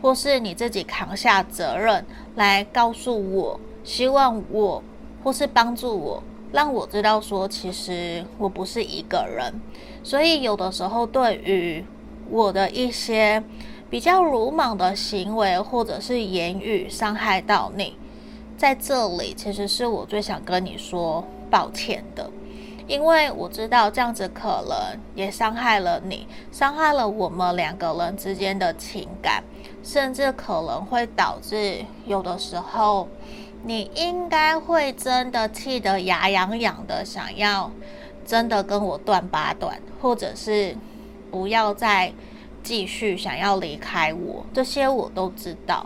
[0.00, 2.04] 或是你自己扛下责任
[2.34, 4.82] 来告诉我，希望我。
[5.26, 6.22] 或是帮助我，
[6.52, 9.52] 让我知道说，其实我不是一个人。
[10.04, 11.84] 所以有的时候，对于
[12.30, 13.42] 我的一些
[13.90, 17.96] 比较鲁莽的行为或者是言语伤害到你，
[18.56, 22.30] 在这里其实是我最想跟你说抱歉的，
[22.86, 29.42] 因为我知道这样子可能也伤害了你，伤害了我们两个人之间的情感，
[29.82, 33.08] 甚至可能会导致有的时候。
[33.66, 37.68] 你应该会真的气得牙痒痒的，想要
[38.24, 40.76] 真的跟我断八断，或者是
[41.32, 42.12] 不要再
[42.62, 45.84] 继续想要离开我，这些我都知道。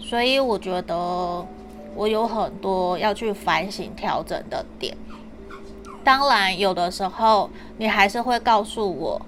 [0.00, 1.46] 所以我觉得
[1.94, 4.96] 我有很多要去反省调整的点。
[6.02, 9.20] 当然，有的时候你还是会告诉我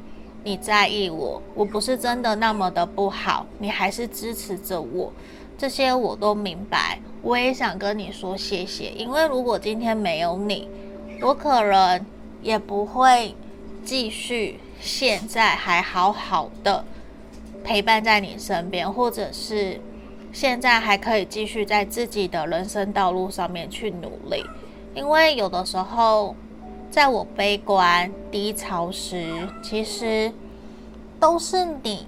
[0.43, 5.13] 你在意我，我不是真的那么的不好，你还是支持着我。
[5.59, 10.69] 这些我都明白，我也想跟你说谢谢，因为如果今天没有你，
[11.23, 11.99] 我可能
[12.43, 13.35] 也不会
[13.83, 16.85] 继续现在还好好的
[17.65, 19.81] 陪伴在你身边，或者是
[20.33, 24.45] 现在还可以继续在自己的人生道路上面去努力。
[24.95, 26.37] 因为有的时候，
[26.91, 30.31] 在我悲观低潮时，其实
[31.19, 32.07] 都是你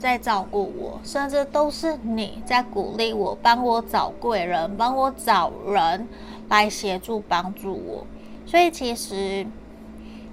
[0.00, 6.08] 在照顾我，甚至都是你在鼓励我，帮我找贵人，帮我找人
[6.48, 8.06] 来协助帮助我。
[8.46, 9.46] 所以其实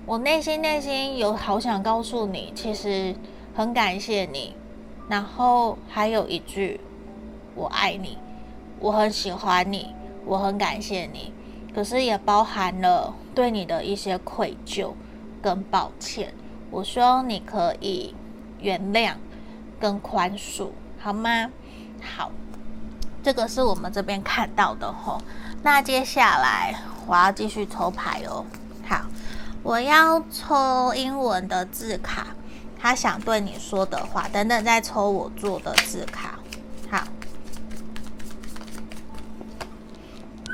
[0.05, 3.13] 我内心内心有好想告诉你，其实
[3.53, 4.55] 很感谢你。
[5.09, 6.79] 然后还有一句，
[7.53, 8.17] 我爱你，
[8.79, 9.93] 我很喜欢你，
[10.25, 11.33] 我很感谢你。
[11.75, 14.91] 可是也包含了对你的一些愧疚
[15.41, 16.33] 跟抱歉，
[16.71, 18.15] 我希望你可以
[18.59, 19.13] 原谅
[19.79, 20.69] 跟宽恕，
[20.99, 21.49] 好吗？
[22.01, 22.31] 好，
[23.23, 25.21] 这个是我们这边看到的吼。
[25.63, 26.75] 那接下来
[27.05, 28.45] 我要继续抽牌哦。
[28.87, 29.01] 好，
[29.63, 32.27] 我要抽英文的字卡，
[32.79, 36.39] 他想对你说的话，等等再抽我做的字卡。
[36.89, 37.03] 好，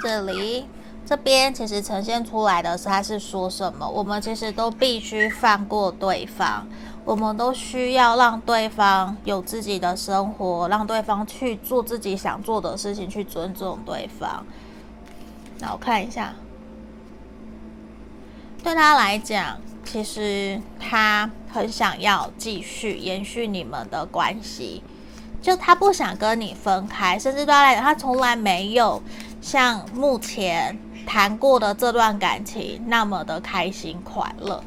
[0.01, 0.67] 这里。
[1.05, 3.87] 这边其实呈现出来的是他是说什么？
[3.87, 6.65] 我们其实都必须放过对方，
[7.05, 14.45] 我们都需要让对方有自己的生活，让对方去做自己想做的事情，去尊重对方。
[15.59, 16.33] 那我看一下，
[18.63, 24.81] 对他来讲，其实他很想要继续延续你们的关系，
[25.41, 29.01] 就他不想跟你分开，甚至对他来讲，他从来没有
[29.41, 30.77] 像目前。
[31.05, 34.63] 谈过的这段感情那么的开心快乐，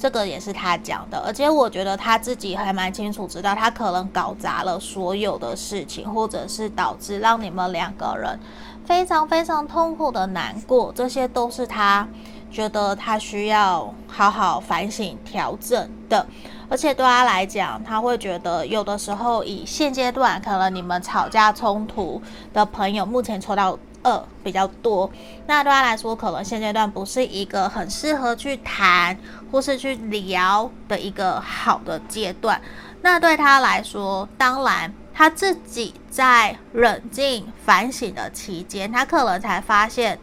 [0.00, 8.40] 这个也是他讲的，而且我觉得他自己还蛮清楚知道，他可能搞砸了所有的事情，或者是导致让你们两个人
[8.86, 12.08] 非常非常痛苦的难过，这些都是他
[12.50, 16.26] 觉得他需要好好反省调整的，
[16.70, 22.22] 而且对他来讲，他会觉得有的时候以现阶段可能你们吵架冲突
[22.54, 23.78] 的朋友，目前抽到。
[24.02, 25.10] 二比较多，
[25.46, 29.18] 那对他来说，可能现阶段不是一个很适合去谈
[29.50, 32.60] 或是去聊的一个好的阶段。
[33.02, 40.18] 那对他来说，当然他自己在冷静反省的期间，他可能才发现，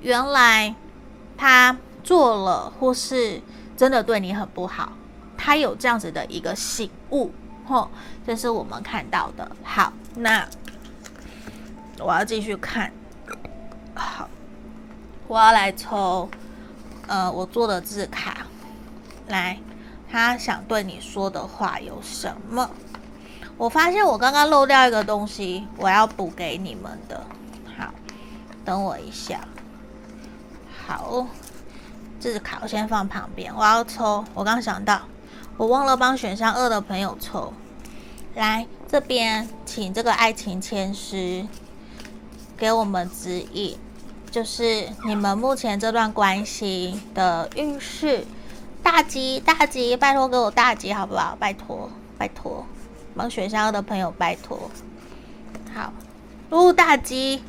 [0.00, 0.74] 原来
[1.36, 3.40] 他做了或是
[3.76, 4.92] 真的对你很不好，
[5.36, 7.32] 他有这样子的一个醒悟，
[7.66, 7.90] 吼，
[8.26, 9.50] 这是我们看到的。
[9.62, 10.46] 好，那
[11.98, 12.92] 我要继续看。
[14.00, 14.28] 好，
[15.28, 16.28] 我要来抽，
[17.06, 18.46] 呃，我做的字卡，
[19.28, 19.58] 来，
[20.10, 22.70] 他想对你说的话有什么？
[23.58, 27.22] 我发现我刚刚漏掉一个东西，我要补给你们的。
[27.78, 27.92] 好，
[28.64, 29.46] 等我一下。
[30.86, 31.26] 好，
[32.18, 34.24] 字卡我先放旁边，我要抽。
[34.32, 35.02] 我刚想到，
[35.58, 37.52] 我忘了帮选项二的朋友抽。
[38.34, 41.46] 来，这边请这个爱情签师。
[42.56, 43.78] 给我们指引，
[44.30, 48.24] 就是你们目前这段关系的运势，
[48.82, 51.36] 大吉大吉，拜托给我大吉好不好？
[51.38, 52.64] 拜托拜托，
[53.16, 54.70] 帮选项二的朋友拜托。
[55.74, 55.92] 好，
[56.50, 57.42] 哦，大吉，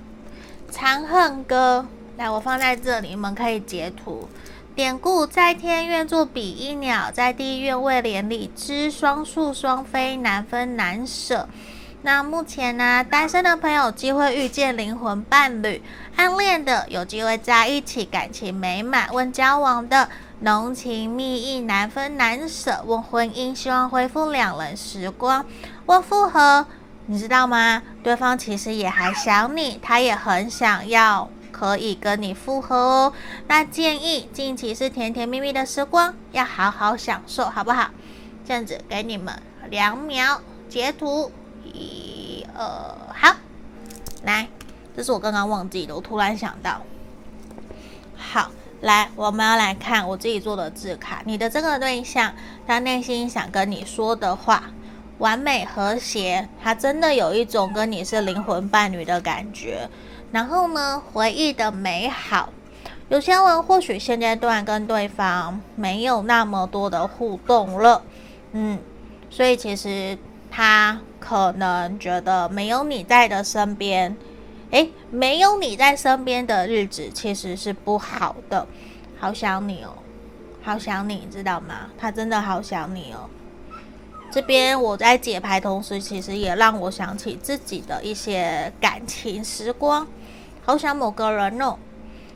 [0.71, 1.86] 长恨歌，
[2.17, 4.27] 来，我放在这里，你们可以截图。
[4.73, 11.47] 典故在天愿作比翼鸟，在地愿为连理枝，双宿双飞，难分难舍。
[12.04, 15.84] 那目前呢，单身的朋友有机会遇见灵魂伴侣，
[16.16, 25.45] 暗恋的有机会在一起，感情美满；问交往的浓情蜜意，难分难舍；问婚姻，希望恢复两人时光；
[25.86, 26.66] 问复合，
[27.06, 27.84] 你知道吗？
[28.02, 33.14] 对方其实也还想你，他也很想要可以跟你复合哦。
[33.47, 37.91] 那建议近期是甜甜蜜蜜的时光，要好好享受，好不好？
[38.43, 39.39] 这样子给你们
[39.70, 41.32] 两秒截图。
[41.74, 42.63] 一、二，
[43.13, 43.36] 好，
[44.24, 44.47] 来，
[44.95, 46.82] 这是我刚刚忘记的，我突然想到。
[48.15, 48.51] 好，
[48.82, 51.22] 来，我们要来看我自己做的字卡。
[51.26, 52.34] 你的这个对象，
[52.67, 54.65] 他内心想跟你说的话，
[55.17, 59.89] 完美和谐，他真的有一种跟你是灵魂伴侣的感觉。
[60.32, 62.49] 然后呢，回忆的美好，
[63.09, 68.01] 有些人或许现阶段跟对方没有那么多的互动了，
[68.53, 68.80] 嗯，
[69.30, 70.17] 所以其实
[70.52, 70.99] 他。
[71.20, 74.18] 可能觉得没有你在的身边，
[74.72, 78.68] 诶，没有你在身边的日子其实是不好的。
[79.20, 79.93] 好想你哦，
[80.64, 81.91] 好想你，知道吗？
[81.95, 83.30] 他真的好想你哦。
[84.32, 90.08] 这边我在解牌同时，其实也让我想起自己的一些感情时光，
[90.66, 91.78] 好想某个人哦，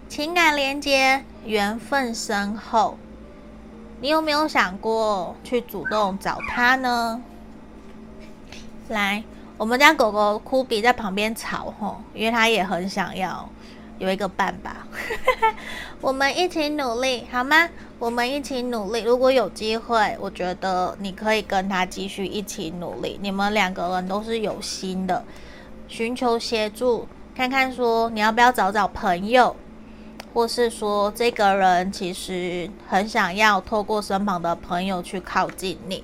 [0.07, 2.97] 情感连接，缘分深厚。
[3.99, 7.20] 你有没有想过去主动找他呢？
[8.89, 9.23] 来，
[9.57, 13.49] 我们家狗狗酷比在旁边吵吼，因为它也很想要
[13.97, 14.86] 有一个伴吧。
[16.01, 17.67] 我们一起努力好吗？
[17.97, 19.01] 我们一起努力。
[19.01, 23.19] 如果有机会，我觉得你可以跟它继续一起努力。
[23.21, 25.23] 你们两个人都是有心的，
[25.88, 29.55] 寻求协助，看看说你要不要找找朋友。
[30.33, 36.03] 或是说，这个人其实很想要透过身旁的朋友去靠近你，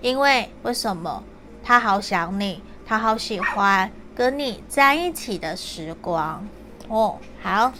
[0.00, 1.24] 因为为什么？
[1.68, 6.48] 他好想你，他好喜欢跟你在一起的时光
[6.88, 7.18] 哦。
[7.42, 7.70] 好，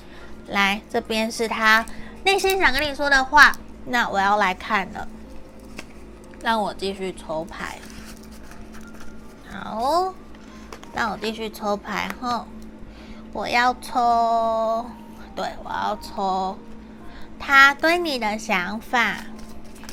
[0.49, 1.87] 来，这边是他
[2.23, 3.57] 内心想跟你说的话。
[3.87, 5.09] 那我要来看了，
[6.43, 7.79] 让我继续抽牌。
[9.51, 10.13] 好，
[10.93, 12.47] 让我继续抽牌哈。
[13.33, 14.85] 我要抽。
[15.35, 16.59] 对，我要抽
[17.39, 19.17] 他对你的想法，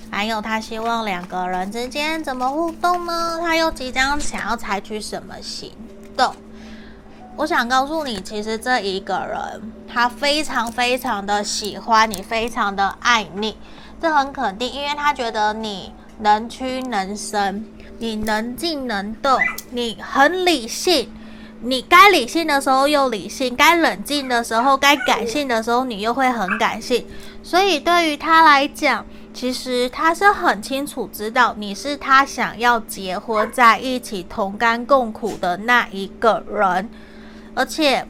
[0.10, 3.40] 还有他希望两个人之间怎么互动呢？
[3.42, 5.72] 他又即将想要采取什么行
[6.16, 6.34] 动？
[7.36, 13.58] 我想告诉你，其实这一个人他非常非常的喜欢你，非常的爱你，
[14.02, 17.66] 这很肯定，因为他觉得你能屈能伸，
[18.00, 19.38] 你能静能动，
[19.72, 21.12] 你很理性。
[21.62, 27.06] 你该理性的时候又理性，该冷静的时候，该感性的时候，你又会很感性。
[27.42, 29.04] 所以对于他来讲，
[29.36, 36.90] 其实他是很清楚知道你是他想要结婚在一起同甘共苦的那一个人，
[37.54, 38.08] 而且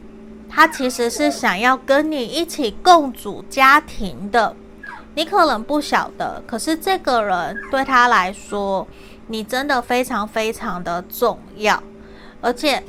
[0.47, 4.55] 他其实是想要跟你一起共组家庭的。
[5.15, 8.87] 你可能不晓得，可是这个人对他来说，
[9.27, 11.81] 你真的非常非常的重要，
[12.39, 12.81] 而且。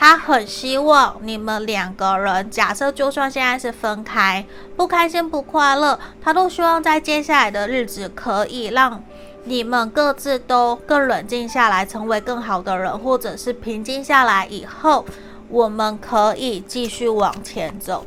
[0.00, 4.46] 他很希望你们两个人，假设就算现在是分开，
[4.76, 9.02] 不开心不快乐，他都希望在接下来的日子可以让
[9.42, 15.04] 你们各自都更冷静下来，成为更好的人，或者是平静下来以后，
[15.48, 18.06] 我们可以继续往前走，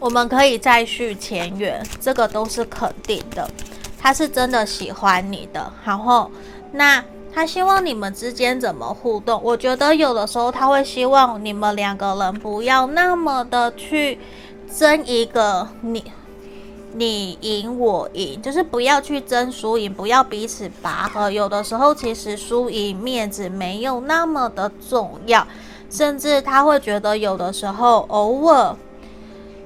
[0.00, 3.48] 我们可以再续前缘，这个都是肯定的。
[3.96, 6.28] 他是真的喜欢你的，然后
[6.72, 7.04] 那。
[7.36, 9.38] 他希望你们之间怎么互动？
[9.44, 14.18] 我觉得有的时候他会希望你们两个人不要那么的去
[14.74, 16.02] 争一个你
[16.94, 21.30] 你赢我赢，就是不要去争输赢，不要彼此拔河。
[21.30, 25.46] 有的时候其实输赢面子没有那么的重要，
[25.90, 28.74] 甚至他会觉得有的时候偶尔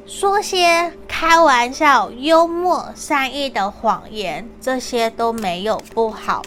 [0.09, 6.43] 说些开玩笑、幽默、善意的谎言，这些都没有不好。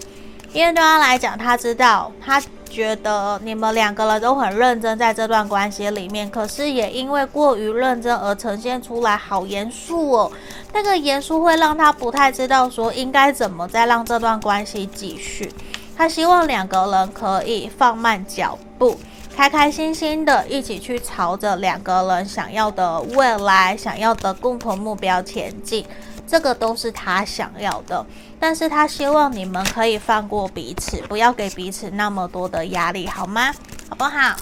[0.54, 10.32] 因为对他来讲，他知道，他觉得你们两个人都很认真在这段关系里面，可是也因为过于认真而呈现出来好严肃哦。
[10.72, 15.52] 那个严肃会让他不太知道说应该怎么再让这段关系继续。
[15.96, 19.00] 他希望两个人可以放慢脚步，
[19.36, 25.86] 开开心心的一起去朝着两个人想要的未来、想要的共同目标前进。
[26.26, 28.04] 这个都是他想要的，
[28.46, 33.54] 但是他希望你们可以放过彼此，不要给彼此那么多的压力，好吗？
[33.88, 34.36] 好不好？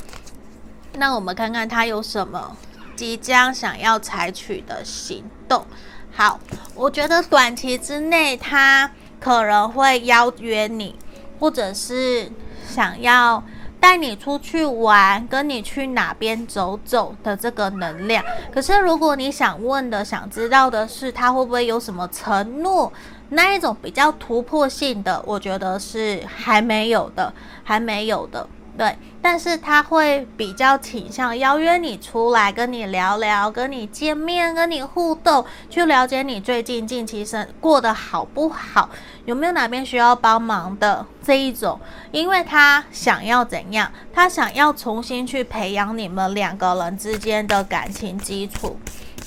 [0.93, 2.57] 那我们看看他有什么
[2.95, 5.63] 即将想要采取的行动。
[6.11, 6.39] 好，
[6.73, 8.89] 我觉得短期之内他
[9.19, 10.95] 可能会邀约你，
[11.39, 12.31] 或者是
[12.67, 13.43] 想要。
[13.79, 18.23] 带你出去玩，跟你去哪边走走的这个能量。
[18.53, 22.93] 可是，如果你想问的、想知道的是他会不会有什么承诺，
[23.33, 28.47] 那一种比较突破性的，我觉得是还没有的，还没有的。
[28.77, 38.89] 对，但是他会比较倾向邀约你出来，跟你聊聊，跟你见面，跟你互动，去了解你最近近期生过得好不好，
[39.25, 41.79] 有没有哪边需要帮忙的这一种，
[42.11, 43.91] 因为他想要怎样？
[44.13, 48.77] 他想要重新去培养你们两个人之间的感情基础。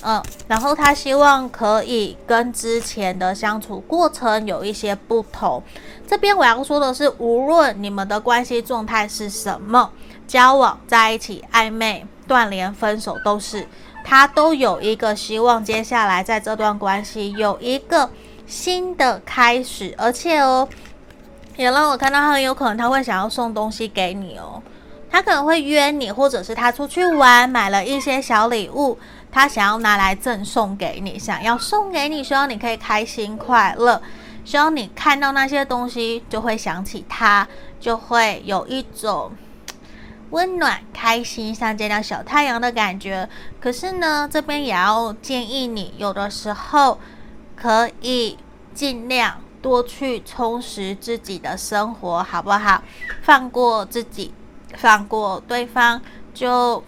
[0.03, 5.61] 嗯，然后他希望可以跟之前的相处过程有一些不同。
[6.07, 9.91] 这边我要说的是，无论你们的关系状态是什么，
[10.27, 13.67] 交往、在一起、暧昧、断联、分手，都是
[14.03, 18.09] 他都有一个希望，接下来在这段关系有一个
[18.45, 20.69] 新的开始，而且哦，
[21.57, 24.61] 也让我看到他很有可能他会想要送东西给你哦，
[25.15, 28.99] 他可能会约你，或者是他出去玩，买了一些小礼物。
[29.31, 34.01] 他想要拿来赠送给你，想要送给你，希望你可以开心快乐，
[34.43, 37.47] 希望你看到那些东西就会想起他，
[37.79, 39.31] 就会有一种
[40.31, 43.29] 温暖、开心，像见到小太阳的感觉。
[43.61, 46.99] 可是呢，这边也要建议你，有的时候
[47.55, 48.37] 可以
[48.73, 52.83] 尽量多去充实自己的生活，好不好？
[53.21, 54.33] 放过自己，
[54.77, 56.01] 放过对方，
[56.33, 56.83] 就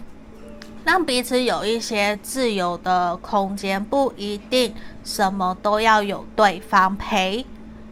[0.84, 4.74] 让彼此有一些自由的空间，不一定
[5.04, 7.44] 什么都要有对方陪，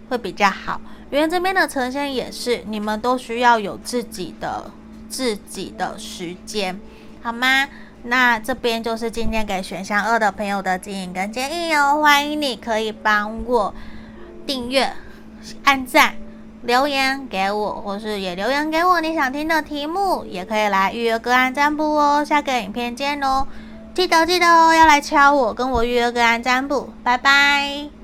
[0.08, 0.80] 会比较好。
[1.10, 4.70] 因为这边的呈现也是，你们都需要有自己的
[5.08, 6.80] 自己的时间，
[7.22, 7.68] 好吗？
[8.02, 12.00] 那这边就是今天给选项二的朋友的建议跟建议哦。
[12.00, 13.74] 欢迎你可以帮我
[14.46, 14.92] 订阅、
[15.64, 16.14] 按赞、
[16.66, 22.24] 留言给我，或是也留言给我你想听的题目，也可以来预约个案占卜哦。
[22.24, 23.46] 下个影片见哦，
[23.94, 27.95] 记得记得哦，要来敲我，跟我预约个案占卜，拜拜。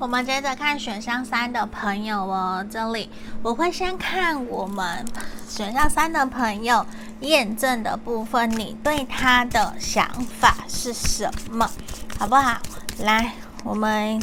[0.00, 3.10] 我们接着看选项三的朋友哦，这里
[3.42, 5.04] 我会先看我们
[5.48, 6.86] 选项三的朋友
[7.22, 11.68] 验证的部分，你对他的想法是什么，
[12.16, 12.60] 好不好？
[13.00, 13.32] 来，
[13.64, 14.22] 我们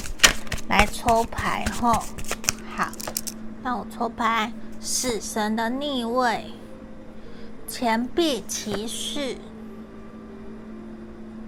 [0.69, 1.91] 来抽牌吼，
[2.73, 2.89] 好，
[3.61, 6.53] 让我抽牌，死神的逆位，
[7.67, 9.36] 钱币骑士，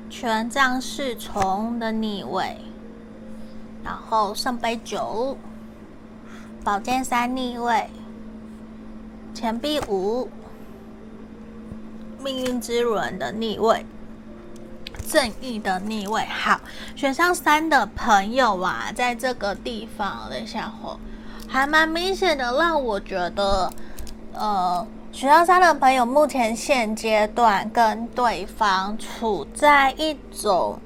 [0.09, 2.57] 权杖侍从的逆位。
[3.88, 5.38] 然后圣杯九，
[6.62, 7.90] 宝剑三逆位，
[9.34, 10.30] 钱币五，
[12.22, 13.86] 命运之轮的逆位，
[15.10, 16.26] 正义的逆位。
[16.26, 16.60] 好，
[16.98, 21.00] 选项三的朋友啊，在这个地方，等一下吼，
[21.48, 23.72] 还蛮明显的，让我觉得，
[24.34, 30.78] 呃，选项三的朋友目前现阶段跟对方处在一种。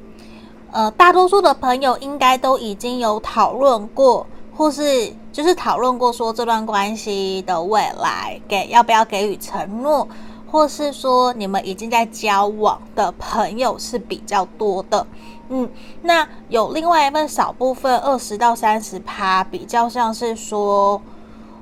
[0.71, 10.07] 呃，大多数的朋友应该都已经有讨论过，或是就是讨论过说这段关系的未来给要不要给予承诺，
[10.49, 15.05] 或是说你们已经在交往的朋友是比较多的。
[15.49, 15.69] 嗯，
[16.03, 21.01] 那有另外一份少部分二十到三十趴，比较像是说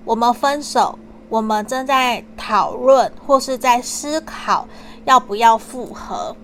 [0.05, 0.99] 我们分手，
[1.29, 4.67] 我们正在讨论或是在思考
[5.05, 6.35] 要不要复合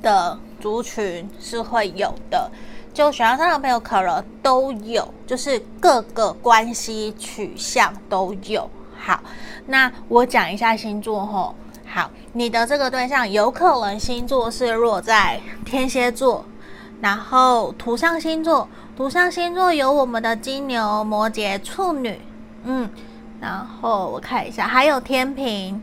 [0.00, 0.38] 的。
[0.64, 2.50] 族群是会有的，
[2.94, 8.70] 就选项三的朋友可能都有，就是各个关系取向都有。
[8.96, 9.20] 好，
[9.66, 11.54] 那我讲一下星座吼。
[11.84, 16.46] 好，你的这个对象有可能星座是落在天蝎座，
[17.02, 22.18] 然后土象星座，土象星座有我们的金牛、摩羯、处女，
[22.62, 22.88] 嗯，
[23.38, 25.78] 然后我看一下，还有天平。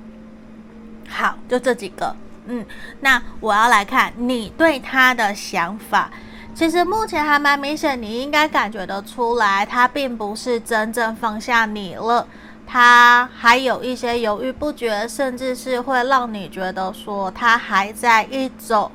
[1.07, 2.15] 好，就这几个。
[2.53, 2.65] 嗯，
[2.99, 6.11] 那我要来看你对他的想法。
[6.53, 12.27] 其实目前还蛮明显，你应该感觉得出来，他并不是真正放下你了，
[12.67, 18.91] 他还有一些犹豫不决，甚至是会让你觉得说他还在一种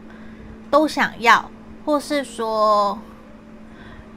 [0.70, 1.50] 都想要，
[1.86, 2.98] 或是说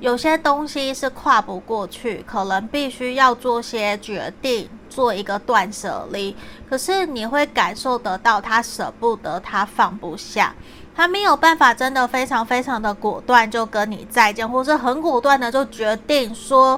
[0.02, 4.70] 有些东西是跨不过去，可能必须要做些决定。
[5.00, 6.36] 做一个断舍离，
[6.70, 10.54] 可是你会感受得到他舍不得，他放不下，
[10.94, 16.78] 他没有办法真的非常非常的果断就跟你再见，或是很果断的就决定说，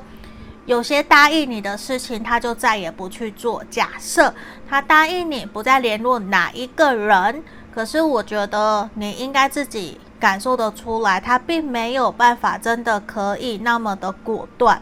[0.68, 3.64] 有些答应你的事情他就再也不去做。
[3.72, 4.32] 假设
[4.70, 7.44] 他答应你不再联络哪一个人，
[7.74, 14.80] 可是我觉得你应该自己感受得出来，他并没有办法真的可以那么的果断，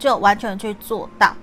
[0.00, 1.36] 就完全去做到。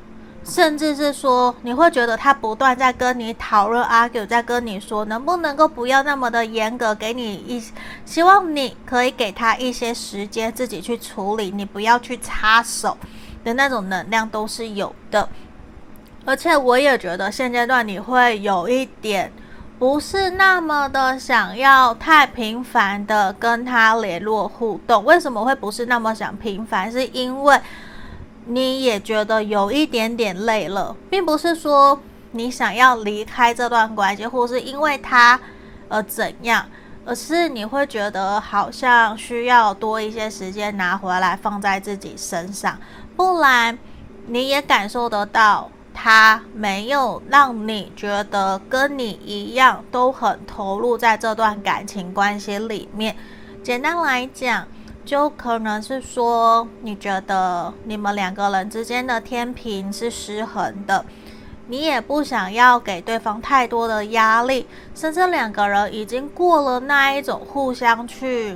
[0.49, 7.63] 甚至是说，你会觉得他不断在跟你讨论、argue，在跟你说，能不能够不要那么的严格，给你一，
[8.03, 12.97] 希望你可以给他一些时间自己去处理，你不要去插手
[13.43, 15.29] 的那种能量都是有的。
[16.25, 19.31] 而且我也觉得现阶段你会有一点
[19.77, 25.03] 不是那么的想要太频繁的跟他联络互动。
[25.05, 26.91] 为什么会不是那么想频繁？
[26.91, 27.59] 是因为。
[28.51, 35.39] 你也觉得有一点点累了，并不是说你想要离开这段关系，或是因为他
[35.87, 36.65] 而怎样，
[37.05, 42.75] 而是你会觉得好像需要多一些时间拿回来放在自己身上，
[43.15, 43.77] 不然
[44.25, 53.15] 你也感受得到他没有让你觉得跟你一样都很投入在这段感情关系里面。
[53.61, 54.65] 简单来讲。
[55.09, 61.03] 就可能是说，你觉得你们两个人之间的天平是失衡的，
[61.65, 68.55] 你也不想要给对方太多的压力，甚至两个人已经过了那一种互相去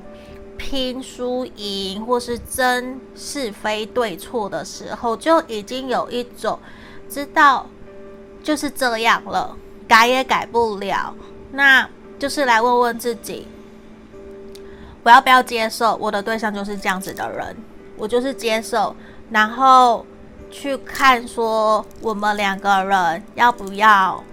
[0.55, 6.59] 拼输赢或是争是非对错的时候，就已经有一种
[7.09, 7.65] 知道
[8.43, 11.15] 就是这样了，改也改不了，
[11.51, 11.89] 那
[12.19, 13.47] 就是来问问自己。
[15.03, 17.55] 我要不要接受我的对象就是这样子的人？
[17.97, 18.95] 我就是接受，
[19.29, 20.05] 然后
[20.49, 24.23] 去看说我们两个人要不要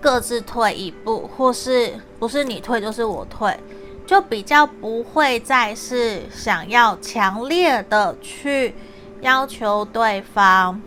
[0.00, 3.58] 各自退一步，或是不是你退就是我退，
[4.06, 8.74] 就比较不会再是想要强烈的去
[9.20, 10.80] 要求对方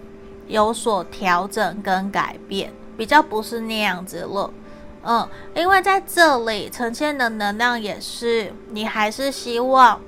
[0.47, 4.51] 有所调整跟改变，比较不是那样子了。
[5.07, 10.01] 嗯，因为在这里呈现的能量也是，你还是希望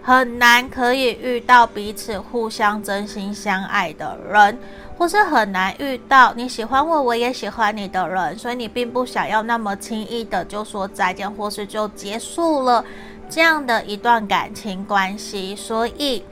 [0.00, 4.58] 很难可以遇到彼此互相真心相爱的人，
[4.96, 12.84] 或是很难遇到你喜欢我，我也喜欢你的人，所以你并不想要那么轻易的就说再见，或是就结束了
[13.28, 16.24] 这样的一段感情关系，所以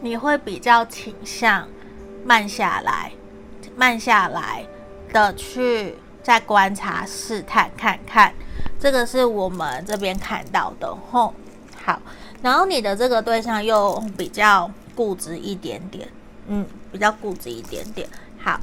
[0.00, 1.68] 你会比较倾向
[2.24, 3.12] 慢下来，
[3.76, 4.66] 慢下来
[5.12, 5.94] 的去。
[6.22, 8.32] 再观察、试探看看，
[8.78, 11.34] 这个是我们这边看到的吼。
[11.84, 12.00] 好，
[12.42, 16.08] 然后你的这个对象又比较固执一点点，
[16.46, 18.08] 嗯，比较固执一点点。
[18.38, 18.60] 好，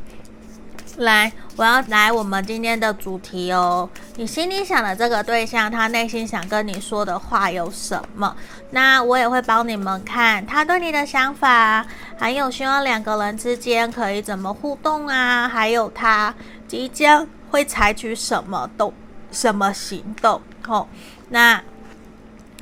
[0.98, 3.90] 来，我要来我们今天的主题哦。
[4.16, 8.34] 你心里想的这个对象，他内心想跟你说的话有什么？
[8.72, 11.86] 那我也会帮你们看他对你的想法，
[12.18, 16.34] 还有希望两个人之间可以怎么互动啊，还有他
[16.66, 17.28] 即将。
[17.50, 18.94] 会采取什么动、
[19.32, 20.42] 什么行动？
[20.68, 20.88] 哦，
[21.30, 21.62] 那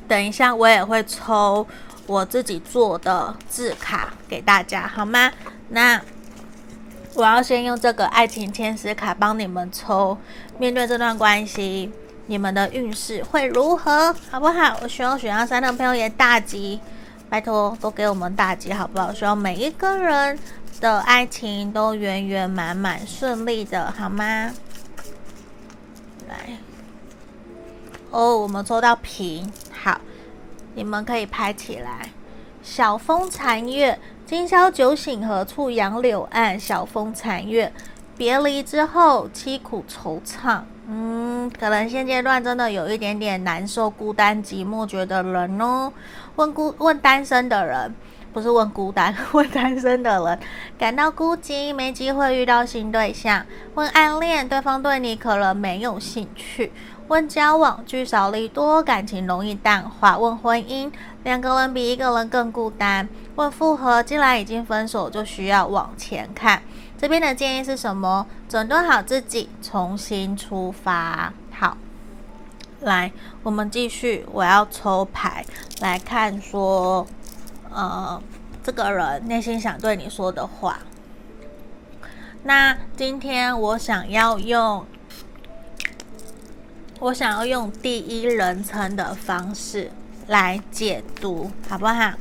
[0.06, 1.66] 等一下我也会抽
[2.06, 5.30] 我自己做的字卡给大家，好吗？
[5.68, 6.00] 那
[7.14, 10.16] 我要先用这个爱情天使卡帮你们抽，
[10.58, 11.92] 面对这段关系，
[12.26, 14.14] 你们的运势会如何？
[14.30, 14.78] 好不好？
[14.82, 16.80] 我希望选到三的朋友也大吉，
[17.28, 19.12] 拜托都给我们大吉，好不好？
[19.12, 20.38] 希望每一个人
[20.80, 24.52] 的爱情都圆圆满满、顺利的，好吗？
[26.28, 26.58] 来，
[28.10, 30.00] 哦，我们抽到平，好，
[30.74, 32.10] 你们可以拍起来。
[32.62, 35.70] 小风残月，今宵酒醒何处？
[35.70, 37.72] 杨柳岸，晓风残月。
[38.16, 40.60] 别离之后，凄苦惆怅。
[40.86, 45.92] 嗯，可能现阶段真的有一点点难受、孤单、寂寞，觉得冷哦。
[46.36, 47.94] 问孤问单身的人。
[48.38, 50.38] 不是问孤单， 问单身的人
[50.78, 53.44] 感到孤寂，没机会遇到新对象。
[53.74, 56.72] 问暗恋，对方对你可能没有兴趣。
[57.08, 60.16] 问交往，聚少离多，感情容易淡化。
[60.16, 60.92] 问婚姻，
[61.24, 63.08] 两个人比一个人更孤单。
[63.34, 66.62] 问复合，既然已经分手，就需要往前看。
[66.96, 68.24] 这边的建议是什么？
[68.48, 71.32] 整顿好自己，重新出发。
[71.50, 71.76] 好，
[72.82, 73.10] 来，
[73.42, 74.24] 我们继续。
[74.30, 75.44] 我要抽牌
[75.80, 77.04] 来看说。
[77.70, 78.22] 呃，
[78.62, 80.80] 这个人内心想对你说的话。
[82.44, 84.86] 那今天我想要用，
[87.00, 89.90] 我想要用第一人称的方式
[90.28, 92.12] 来解读，好不好？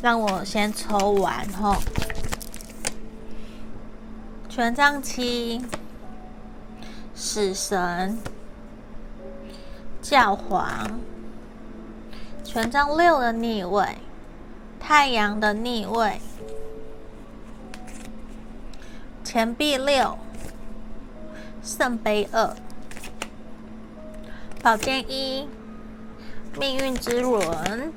[0.00, 1.76] 让我先抽完后，
[4.48, 5.64] 权杖七、
[7.14, 8.18] 死神、
[10.00, 11.00] 教皇、
[12.44, 13.98] 权杖六的逆位。
[14.86, 16.20] 太阳的逆位，
[19.24, 20.18] 钱币六，
[21.62, 22.54] 圣杯二，
[24.62, 25.48] 宝剑一，
[26.60, 27.94] 命运之轮，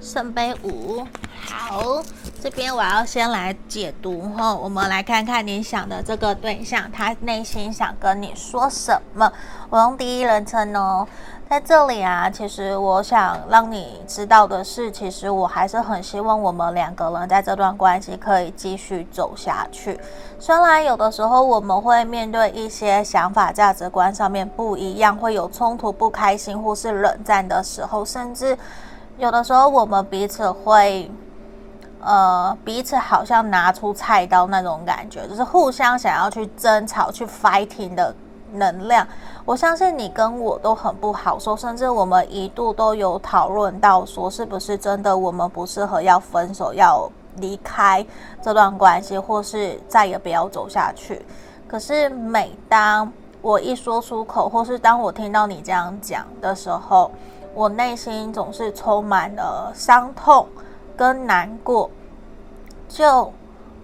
[0.00, 1.06] 圣杯五。
[1.44, 2.02] 好，
[2.40, 9.30] 这边我要先来解读哈，我们来看看你想的这个对象，他内心想跟你说什么。
[9.68, 11.06] 我用第一人称哦。
[11.50, 19.98] 在这里啊，其实我想让你知道的是，其实我还是很希望我们两个人在这段关系可以继续走下去。
[20.38, 28.56] 虽然有的时候我们会面对一些想法、价值观上面不一样，会有冲突、不开心或是冷战的时候，甚至
[29.16, 31.10] 有的时候我们彼此会，
[32.00, 38.14] 呃，彼此好像拿出菜刀那种感觉，就是互相想要去争吵、去 fighting 的
[38.52, 39.06] 能量。
[39.44, 48.04] 我相信你跟我都很不好受，甚至我们一度都有讨论到说，是不是真的我们不适合要分手，要离开
[48.42, 51.24] 这段关系，或是再也不要走下去。
[51.66, 57.10] 可是每当我一说出口，或是当我听到你这样讲的时候，
[57.54, 60.46] 我内心总是充满了伤痛
[60.98, 61.88] 跟难过，
[62.88, 63.32] 就。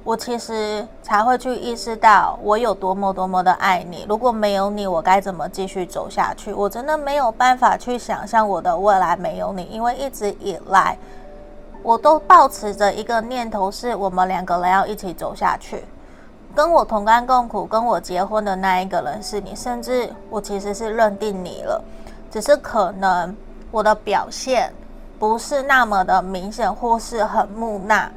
[0.07, 4.05] 我其实才会去意识到我有多么多么的爱你。
[4.07, 6.53] 如果没有你，我该怎么继续走下去？
[6.53, 10.99] 我真的没有办法去想象我的未来没有你，因为一直以来
[11.83, 15.83] 我都抱持着一个念头，是我们两个人要一起走下去。
[16.55, 21.83] 跟我同甘共苦、跟我结婚的那一个人是你，甚至我其实是认定你了。
[22.31, 23.35] 只是可能
[23.71, 24.71] 我的表现
[25.27, 28.11] 不是那么的明显，或是很木讷、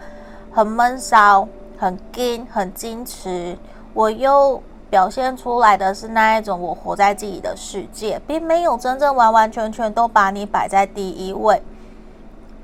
[0.52, 1.48] 很闷骚、
[1.78, 3.58] 很矜、很矜持。
[3.94, 11.64] 我又表现出来的是那一种我活在自己的世界，并没有真正完完全全都把你摆在第一位。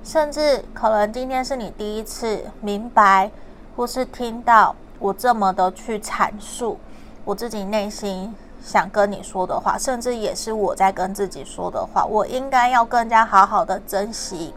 [0.04, 3.32] 甚至可能今天是你第一次明白，
[3.78, 6.78] 或是听到我这么的去阐述
[7.24, 8.36] 我自己内心。
[8.64, 12.06] 想跟你说的话，甚至也是我在跟自己说的话。
[12.06, 14.54] 我应该要更加好好的珍惜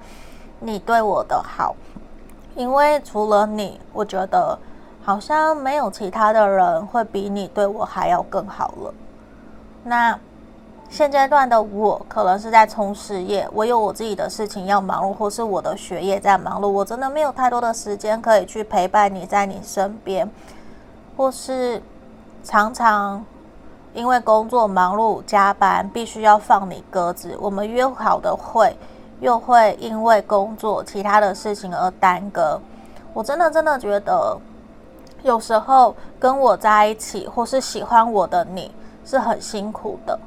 [0.61, 1.75] 你对我的好，
[2.55, 4.57] 因为除了你，我觉得
[5.03, 8.95] 好像没有其他的人会比你对我还要更好了。
[9.83, 10.17] 那
[10.89, 20.31] 现阶段的我，可能是在冲事业，我有我自己的事情要忙碌，或是我的学业在忙碌，我真的没有太多的时间可以去陪伴你在你身边，
[21.17, 21.83] 或是
[22.45, 23.25] 常常。
[23.97, 27.35] 因为工作忙碌、加班，必须要放你鸽子。
[27.41, 28.77] 我们约好的会，
[29.21, 32.61] 又会因为工作其他的事情而耽搁。
[33.15, 34.39] 我真的真的觉得，
[35.23, 38.71] 有时候跟我在一起，或是喜欢我的你，
[39.03, 40.21] 是很辛苦的。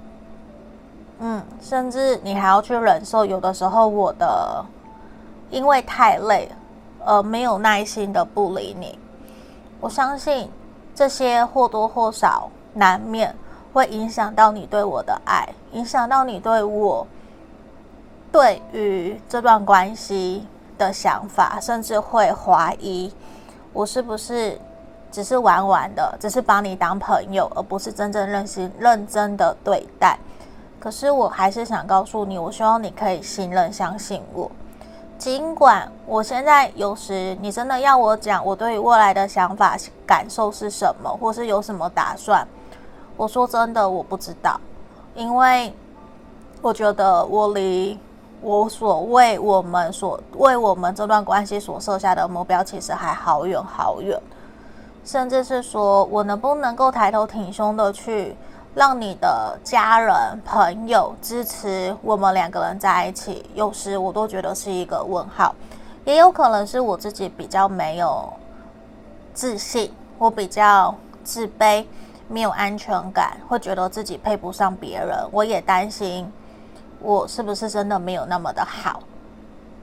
[1.20, 4.66] 嗯，甚至你还要去忍受，有的时候我的
[5.52, 6.50] 因为太累，
[7.06, 8.98] 而没有耐心的不理你。
[9.80, 10.50] 我相信
[10.96, 13.36] 这些或多或少难免。
[13.74, 17.06] 会影响到你对我的爱，影响到你对我
[18.32, 20.48] 对于这段关系
[20.78, 23.14] 的想法，甚至会怀疑
[23.74, 24.60] 我是不是
[25.12, 30.18] 只是玩玩的，只是把你当朋友，而不是真正认真认真的对待。
[30.80, 34.50] 可是我还是想告诉你，我希望你可以信任、相信我。
[35.18, 39.76] 尽管我现在有时你真的要我讲我对于未来的想法、
[40.08, 42.48] 感受是什么，或是有什么打算。
[43.20, 44.58] 我说真的，我不知道，
[45.14, 45.74] 因为
[46.62, 48.00] 我觉得我离
[48.42, 54.18] 我所为我们所为我们这段关系所设下的目标，其实还好远好远，
[55.04, 58.38] 甚至是说我能不能够抬头挺胸的去
[58.74, 60.16] 让你的家人
[60.46, 65.54] 朋友支持我们两个人在一起，有时我都觉得是一个问号，
[66.06, 68.32] 也有可能是我自己比较没有
[69.34, 71.86] 自信，我比较自卑。
[72.30, 75.18] 没有安全感，会觉得自己配不上别人。
[75.32, 76.32] 我也担心，
[77.00, 79.02] 我是不是真的没有那么的好？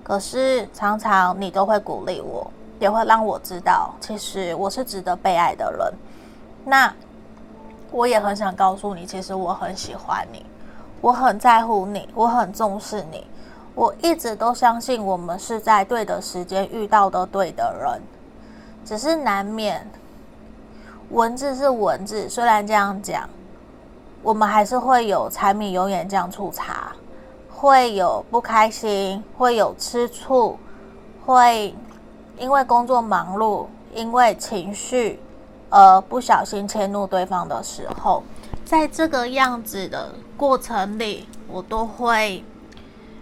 [0.05, 5.92] 可是常常你都会鼓励我，也会让我知道，其实我是值得被爱的人。
[6.64, 6.94] 那
[7.90, 10.47] 我也很想告诉你，其实我很喜欢你，
[11.01, 13.26] 我很在乎你，我很重视你。
[13.74, 18.01] 我一直都相信，我们是在对的时间遇到的对的人，
[18.84, 19.84] 只是难免。
[21.11, 23.28] 文字是文字，虽然这样讲，
[24.22, 26.92] 我们还是会有柴米油盐酱醋茶，
[27.48, 30.59] 会有不开心，会有吃醋，
[31.24, 31.72] 会
[32.36, 35.20] 因为工作忙碌，因为情绪
[35.70, 38.24] 而不小心迁怒对方的时候，
[38.64, 42.44] 在这个样子的过程里，我都会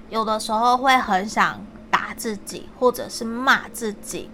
[0.09, 1.61] 有的时候会很想
[1.91, 4.31] 打自己，或者是骂自己，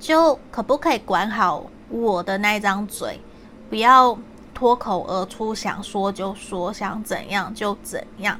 [0.00, 1.62] 就可不可以管好？
[1.90, 3.20] 我的那张嘴，
[3.68, 4.16] 不要
[4.54, 8.38] 脱口而出，想说就说，想怎样就怎样。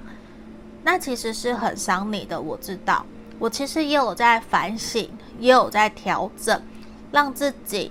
[0.82, 3.04] 那其实是很伤你的，我知道。
[3.38, 6.62] 我其实也有在反省，也有在调整，
[7.10, 7.90] 让自己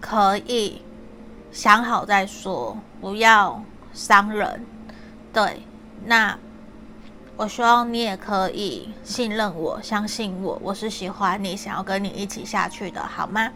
[0.00, 0.82] 可以
[1.50, 3.62] 想好再说，不要
[3.92, 4.64] 伤人。
[5.32, 5.62] 对，
[6.04, 6.38] 那
[7.36, 13.50] 我希望你也可以信任我，相信我，我是喜欢你，想要跟你一起下去的，好吗？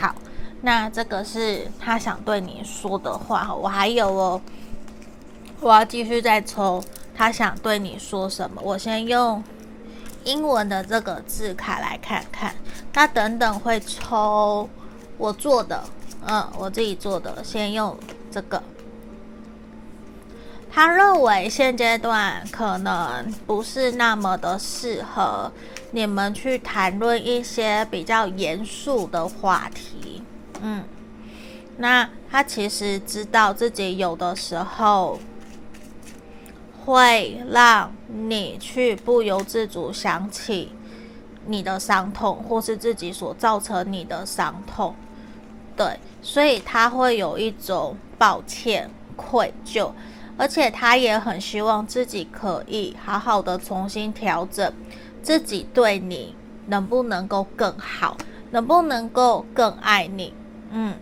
[0.00, 0.14] 好。
[0.62, 4.40] 那这个是他想对你说的话，我还有哦，
[5.60, 6.82] 我要继续再抽，
[7.14, 8.60] 他想对你说什么？
[8.64, 9.42] 我先用
[10.24, 12.54] 英文的这个字卡来看看。
[12.92, 14.68] 那等等会抽
[15.16, 15.84] 我做的，
[16.26, 17.96] 嗯，我自己做的，先用
[18.28, 18.60] 这个。
[20.70, 25.50] 他认为现阶段可能不是那么的适合
[25.92, 30.22] 你们去谈论一些比较严肃的话题。
[30.62, 30.84] 嗯，
[31.76, 35.18] 那他其实知道自己有的时候
[36.84, 40.72] 会让你去不由自主想起
[41.46, 44.94] 你的伤痛，或是自己所造成你的伤痛，
[45.76, 49.92] 对，所以他会有一种抱歉、愧疚，
[50.36, 54.72] 而且他也很希望自己可以好好的重新调整
[55.22, 56.34] 自己，对你
[56.66, 58.16] 能不能够更好，
[58.50, 60.34] 能不能够更爱你。
[60.70, 60.94] 嗯，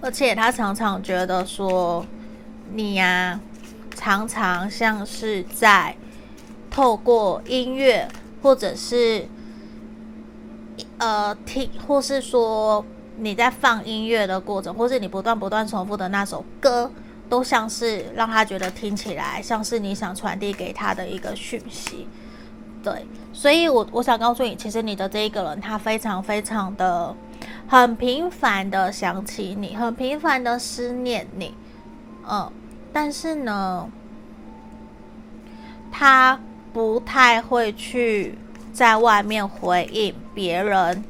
[0.00, 2.04] 而且他常常觉得说，
[2.72, 3.38] 你呀、
[3.94, 5.94] 常常像是在
[6.70, 8.08] 透过音乐，
[8.42, 9.28] 或者是
[10.98, 12.84] 呃听，或是说
[13.18, 16.90] 你在放音乐的过程，或是你不断不断重复的那首歌，
[17.28, 22.08] 都像是让他觉得听起来像是你想传递给他的一个讯息。
[22.82, 27.14] 对，所以我我想告诉你，其实你的这一个人，他非常非常的
[27.70, 31.54] 很频繁的想起你，很频繁的思念你，
[32.28, 32.50] 嗯，
[32.92, 33.88] 但是呢，
[35.92, 36.40] 他
[36.72, 38.36] 不太会去
[38.72, 41.04] 在外面回应别人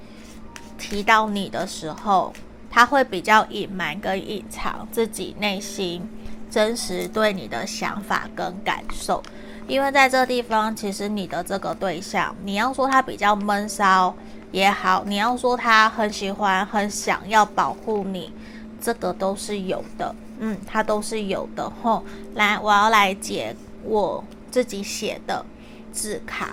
[0.76, 2.34] 提到你的时候，
[2.70, 6.06] 他会比较隐瞒跟隐藏自己内心
[6.50, 9.22] 真实对你的想法跟感受。
[9.66, 14.14] 因为在这地方，其实你的这个对象，你要说他比较闷骚
[14.52, 18.32] 也好，你要说他很喜欢、很想要保护你，
[18.80, 21.70] 这个都是有的，嗯，他都是有的。
[21.82, 25.44] 吼，来，我要来解我自己写的
[25.92, 26.50] 字卡。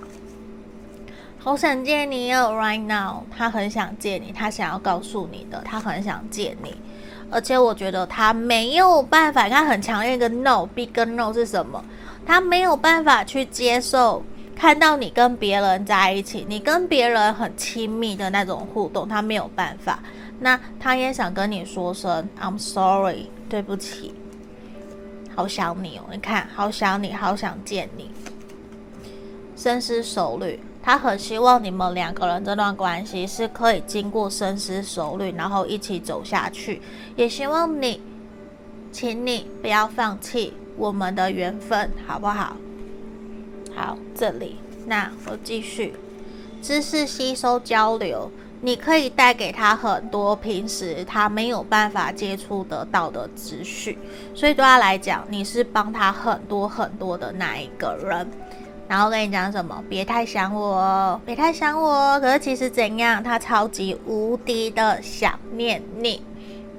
[1.39, 6.75] 好想见你哦，right now，他很想见你，他想要告诉你的，他很想见你，
[7.31, 11.83] 而且我觉得他没有办法，他很强烈一个 no，big no 是什么？
[12.25, 14.21] 他没有办法去接受
[14.57, 19.99] 看到你跟别人在一起，你跟别人很亲密的那种互动，他没有办法。
[20.39, 24.15] 那他也想跟你说声 I'm sorry，对不起，
[25.35, 26.05] 好想你哦。
[26.11, 28.09] 你看，好想你，好想见你。
[29.55, 36.81] 深思熟虑，他很希望你们两个人这段关系是可以经过深思熟虑，然后一起走下去。
[37.15, 38.01] 也希望你，
[38.91, 40.53] 请你不要放弃。
[40.75, 42.57] 我们的缘分好不好？
[43.77, 44.57] 好，这里，
[44.87, 45.93] 那我继续
[46.63, 53.95] 知识吸收交流，你可以带给他很多平时他没有办法接触得到的资讯，
[54.33, 58.27] 所以对他来讲，你是帮他很多很多的那一个人。
[58.87, 59.83] 然后跟你讲什么？
[59.87, 62.19] 别太想我，别太想我。
[62.19, 63.21] 可是其实怎样？
[63.21, 66.23] 他超级无敌的想念你，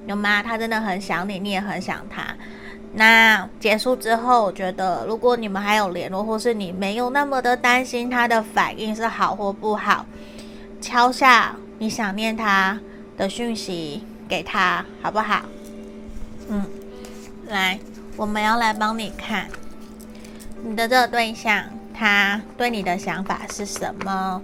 [0.06, 0.42] 有吗？
[0.42, 2.34] 他真的很想你，你也很想他。
[2.94, 10.06] 那结束之后，我觉得如果你们还有联络，或是你没有那么的担心他的反应是好或不好，
[10.80, 12.80] 敲下你想念他
[13.16, 15.42] 的讯息给他，好不好？
[16.48, 16.64] 嗯，
[17.48, 17.78] 来，
[18.16, 19.48] 我们要来帮你看
[20.64, 21.64] 你的这个对象，
[21.94, 24.42] 他对你的想法是什么？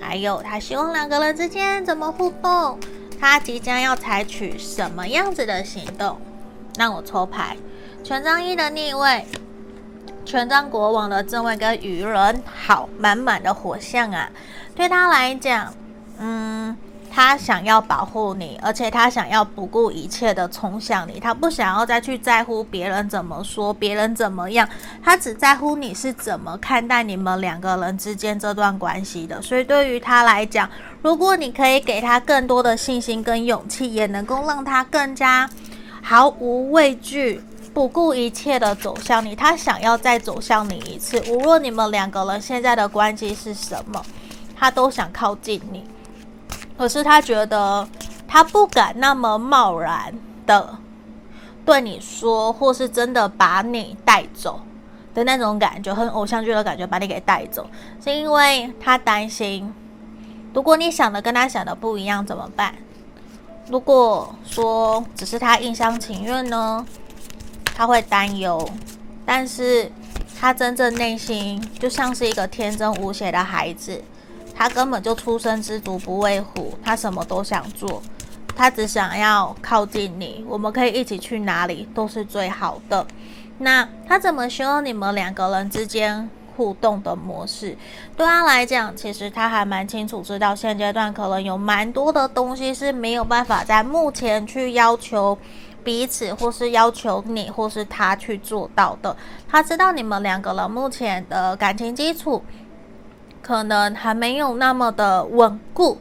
[0.00, 2.78] 还有他希望两个人之间怎么互动？
[3.20, 6.20] 他即将要采取什么样子的行动？
[6.78, 7.56] 让我抽牌。
[8.04, 9.26] 权杖一的逆位，
[10.24, 14.30] 权杖国王的正位跟愚人，好，满满的火象啊！
[14.74, 15.74] 对他来讲，
[16.18, 16.74] 嗯，
[17.10, 24.66] 他想要保护你，而且他想要不顾一切的冲向你，他不想要再去在乎别人怎么说，别人怎么样，
[25.02, 29.42] 他只在乎你是怎么看待你们两个人之间这段关系的。
[29.42, 30.70] 所以对于他来讲，
[31.02, 35.50] 如果你可以给他更多的信心跟勇气，也能够让他更加
[36.02, 37.40] 毫无畏惧。
[37.74, 41.22] 不顾一切的走向你，他想要再走向你一次。
[41.30, 44.02] 无论你们两个人现在的关系是什么，
[44.56, 45.84] 他都想靠近你。
[46.76, 47.86] 可是他觉得
[48.26, 50.12] 他不敢那么贸然
[50.44, 50.76] 的
[51.64, 54.60] 对你说，或是真的把你带走
[55.14, 57.64] 的那种感觉，很偶像剧的感觉，把你给带走，
[58.02, 59.72] 是因为他担心，
[60.52, 62.74] 如果你想的跟他想的不一样怎么办？
[63.70, 66.84] 如果说只是他一厢情愿呢？
[67.74, 68.68] 他会担忧，
[69.24, 69.92] 但是
[70.40, 74.02] 他真正内心就像是一个天真无邪的孩子，
[74.54, 78.02] 他根本就出生之犊不畏虎，他什么都想做，
[78.56, 83.06] 他只想要靠近你，我们可以一起去哪里都是最好的。
[83.58, 86.28] 那他怎么希望你们两个人之间
[86.58, 87.74] 互动的模式？
[88.16, 95.38] 对他来讲，其实他还蛮清楚知道，现阶段可能有蛮多的东西是没有办法在目前去要求。
[95.84, 99.16] 彼此，或是要求你，或是他去做到的。
[99.48, 102.42] 他知道你们两个人目前的感情基础
[103.40, 105.96] 可能还没有那么的稳固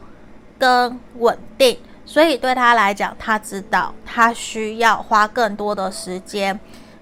[0.58, 6.60] 跟稳定，所以对他来讲，他知道他需要花更多的时间、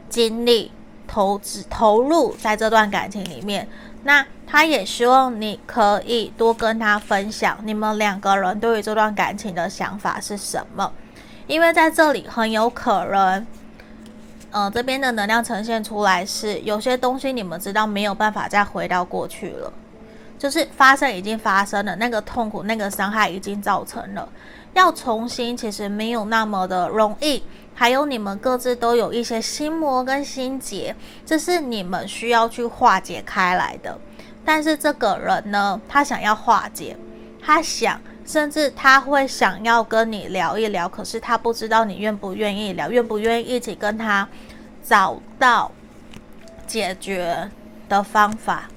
[0.08, 0.72] 精力、
[1.16, 3.66] 投资、投入在这段感情里面。
[4.04, 10.92] 那他也希望你可以多跟他分享你们两个人对于这段感情的想法是什么。
[11.48, 13.48] 因为在这里很有可能，
[14.52, 19.72] 呃，这边的能量呈现出来是有些东西你们知道没有办法再回到过去了，
[20.38, 24.28] 就是发生已经发生了，那个痛苦、那个伤害已经造成了。
[24.74, 27.42] 要重新其实没有那么的容易。
[27.78, 30.96] 还有你们各自都有一些心魔跟心结，
[31.26, 34.00] 这是你们需要去化解开来的。
[34.46, 36.96] 但是这个人呢，他想要化解，
[37.44, 44.26] 他想，甚至他会想要跟你聊一聊，可是他不知道你愿不愿意聊，愿不愿意一起跟他
[44.82, 45.70] 找到
[46.66, 47.52] 解决
[47.90, 48.70] 的方法。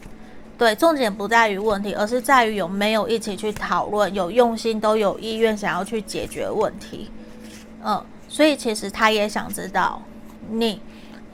[0.59, 7.11] 对，重点不在于问题，而是在于有没有一起去讨论，有用心，都有意愿想要去解决问题。
[7.85, 8.05] 嗯。
[8.39, 10.01] 所以其实他也想知道，
[10.49, 10.81] 你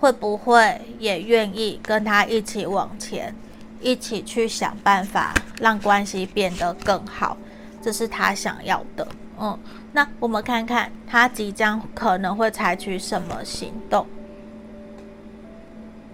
[0.00, 3.34] 会不会也愿意跟他一起往前，
[3.78, 7.36] 一起去想办法让关系变得更好，
[7.82, 9.06] 这是他想要的。
[9.38, 9.58] 嗯，
[9.92, 14.06] 那我们看看他即将可能会采取什么行动。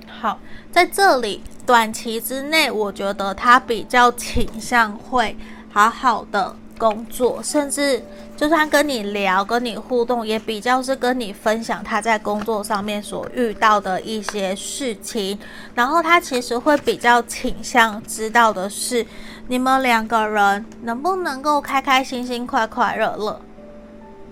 [0.08, 0.40] 好，
[0.72, 5.36] 在这里短期之内，我觉得他比较倾向会
[5.70, 6.56] 好好的。
[6.80, 8.02] 工作，甚至
[8.34, 15.38] 就算跟你聊、跟你互动，也比较是跟你分享他在工作上面所遇到的一些事情。
[15.74, 19.06] 然后他其实会比较倾向知道的是，
[19.48, 23.40] 你们两个人能不能够开开心心、快快乐乐。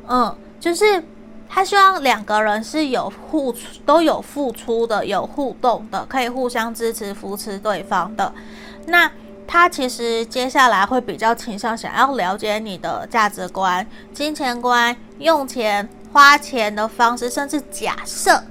[0.09, 1.05] 嗯，就是
[1.47, 3.55] 他希望两个人是有互
[3.85, 8.33] 都有付出的、有互动的，可以互相支持、扶持对方的。
[8.87, 9.11] 那。
[9.51, 18.45] 他其实接下来会比较倾向想要了解你的价值观、金钱观、用钱、花钱的方式，甚至假设，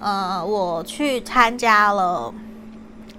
[0.00, 2.32] 呃，我去参加了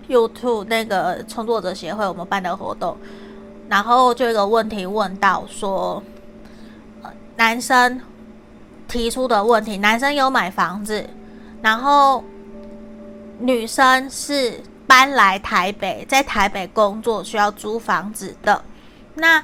[0.10, 2.98] YouTube 那个创作者协会我们办的活动，
[3.70, 6.02] 然后就有一个问题问到说，
[7.04, 8.02] 呃，男生
[8.88, 11.08] 提出的问题，男生有买房子，
[11.62, 12.24] 然后
[13.38, 14.60] 女生是。
[14.94, 18.64] 搬来台北，在台北工作需要租房子的，
[19.16, 19.44] 那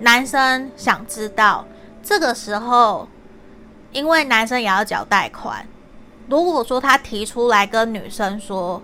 [0.00, 1.64] 男生想知道，
[2.02, 3.08] 这个时候，
[3.90, 5.66] 因为男生也要缴贷款，
[6.28, 8.82] 如果说他提出来跟女生说，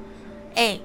[0.55, 0.81] 哎，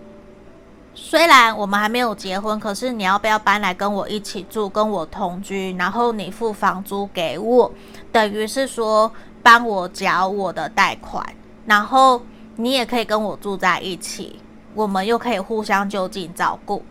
[0.93, 7.71] 虽然我们还没有结婚，可是你要不要搬来跟我一起住，跟我同居，然后你付房租给我，
[8.11, 9.09] 等于是说
[9.41, 11.25] 帮我缴我的贷款，
[11.65, 12.21] 然后
[12.57, 14.37] 你也可以跟我住在一起。
[14.73, 16.83] 我们又可以互相就近照顾，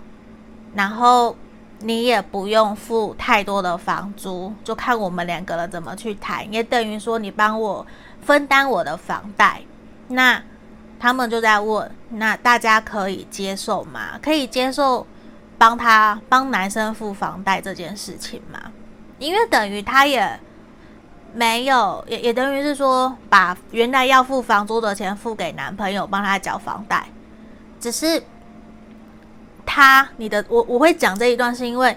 [0.75, 1.35] 然后
[1.81, 7.87] 你也不用付太多的房租，就看我们两个人怎么去谈，也等于说你帮我
[8.23, 9.63] 分担我的房贷。
[10.09, 10.43] 那
[10.99, 14.19] 他们就在问，那大家可以接受吗？
[14.21, 15.07] 可以接受
[15.57, 18.61] 帮他帮男生付房贷这件事情吗？
[19.19, 20.39] 因为等于他也
[21.33, 27.07] 没有，也也等于是说把原来要付房租的钱付给男朋友，帮他缴房贷。
[27.81, 28.23] 只是
[29.65, 31.97] 他，你的我我会讲这一段，是因为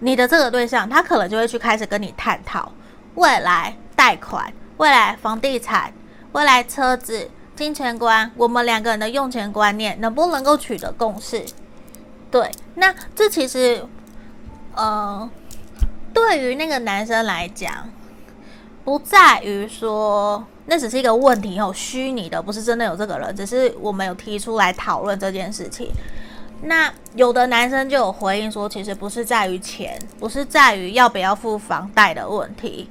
[0.00, 2.70] 你的这个对象，他可能就会去开始跟你探讨
[3.14, 5.92] 未来贷款、未来房地产、
[6.32, 11.42] 未来车子、金钱观，我们两个人的用钱观念能不能够取得共识？
[12.30, 13.86] 对，那这其实，
[14.74, 15.30] 呃，
[16.12, 17.88] 对于那个男生来讲，
[18.84, 20.46] 不在于说。
[20.66, 25.90] 那只是一个问题，有虚拟的，不是真的有这个人，只是我们有提出来讨论这件事情。
[26.62, 32.88] 那有的男生就有回应说，其实不是在于钱，不是在于要不要付房贷的问题。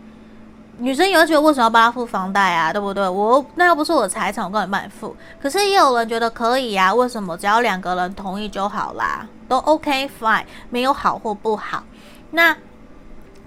[0.79, 2.73] 女生有觉得为什么要帮他付房贷啊？
[2.73, 3.07] 对不对？
[3.07, 5.15] 我那又不是我的财产，我根本帮你付。
[5.41, 7.37] 可是也有人觉得可以啊，为什么？
[7.37, 11.83] 只要两个人同意就好啦，都 OK fine，没有好或不好。
[12.31, 12.57] 那。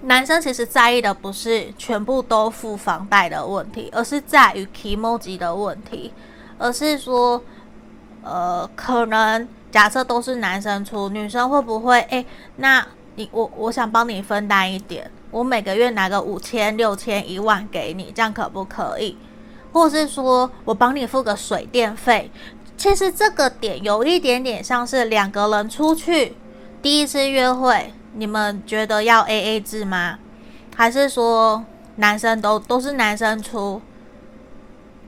[0.01, 6.13] 男生其实在意的不是全部都付房贷的问题，而是在于 kimoji 的问题，
[6.59, 7.41] 而是说，
[8.21, 11.99] 呃，可能假设都是男生出，女生会不会？
[12.09, 12.25] 诶，
[12.57, 12.85] 那
[13.15, 19.17] 你我我想帮你分担一点，我每个月拿个五千、六千、一万给你，这样可不可以？
[19.71, 22.29] 或是说我帮你付个水电费？
[22.77, 26.35] 其实这个点有一点点像是两个人出去
[26.81, 27.91] 第一次约会。
[28.17, 30.17] 你们觉得要 AA 制吗？
[30.73, 31.63] 还是说
[31.97, 33.81] 男生都都是男生出，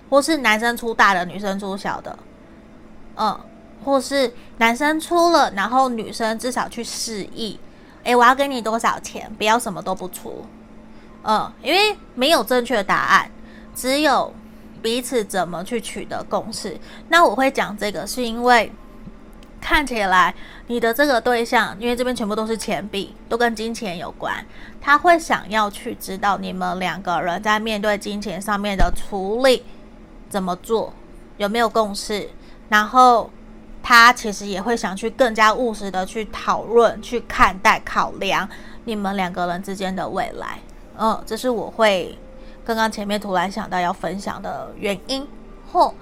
[0.10, 2.20] 或是男生出大的，女生出小的？
[3.16, 3.40] 嗯，
[3.84, 7.58] 或是男生出了，然后女生至少去示意，
[8.04, 10.46] 诶，我要给你多少钱，不要什么都不出。
[11.24, 13.32] 嗯，因为没有正确答案，
[13.74, 14.34] 只有
[14.82, 16.78] 彼此怎么去取得共识。
[17.08, 18.72] 那我会讲这个，是因为。
[19.60, 20.34] 看起来
[20.68, 24.46] 你的这个对象，因为这边全部都是钱币，都跟金钱有关，
[24.80, 29.64] 他会想要去知道你们两个人在面对金钱上面的处理
[30.30, 30.94] 怎么做，
[31.38, 32.30] 有没有共识，
[32.70, 33.30] 然后
[33.82, 38.48] 他其实也会想去更加务实的去讨论、去看待、考量
[38.86, 40.60] 你们两个人之间的未来。
[40.98, 42.18] 嗯，这是我会
[42.66, 45.28] 刚刚前面突然想到要分享的原因。
[45.72, 45.94] 嚯，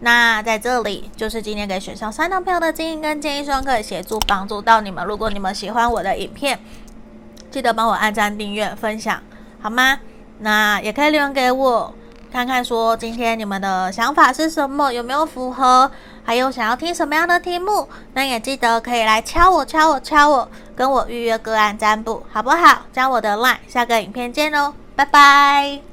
[0.00, 5.04] 那在这里就是今天给选上三张票的建议跟建议，希望可以协助帮助到你们。
[5.04, 6.58] 如果你们喜欢我的影片，
[7.50, 9.22] 记得帮我按赞、订阅、分享，
[9.60, 9.98] 好吗？
[10.38, 11.94] 那也可以留言给我，
[12.32, 15.90] 看看说今天你们的想法是什么，有没有符合，
[16.24, 17.86] 还有想要听什么样的题目？
[18.14, 22.86] 那也记得可以来敲我、敲我、敲我，跟我预约个案占卜，好不好？
[22.90, 25.89] 加我的 line，下个影片见喽，拜拜。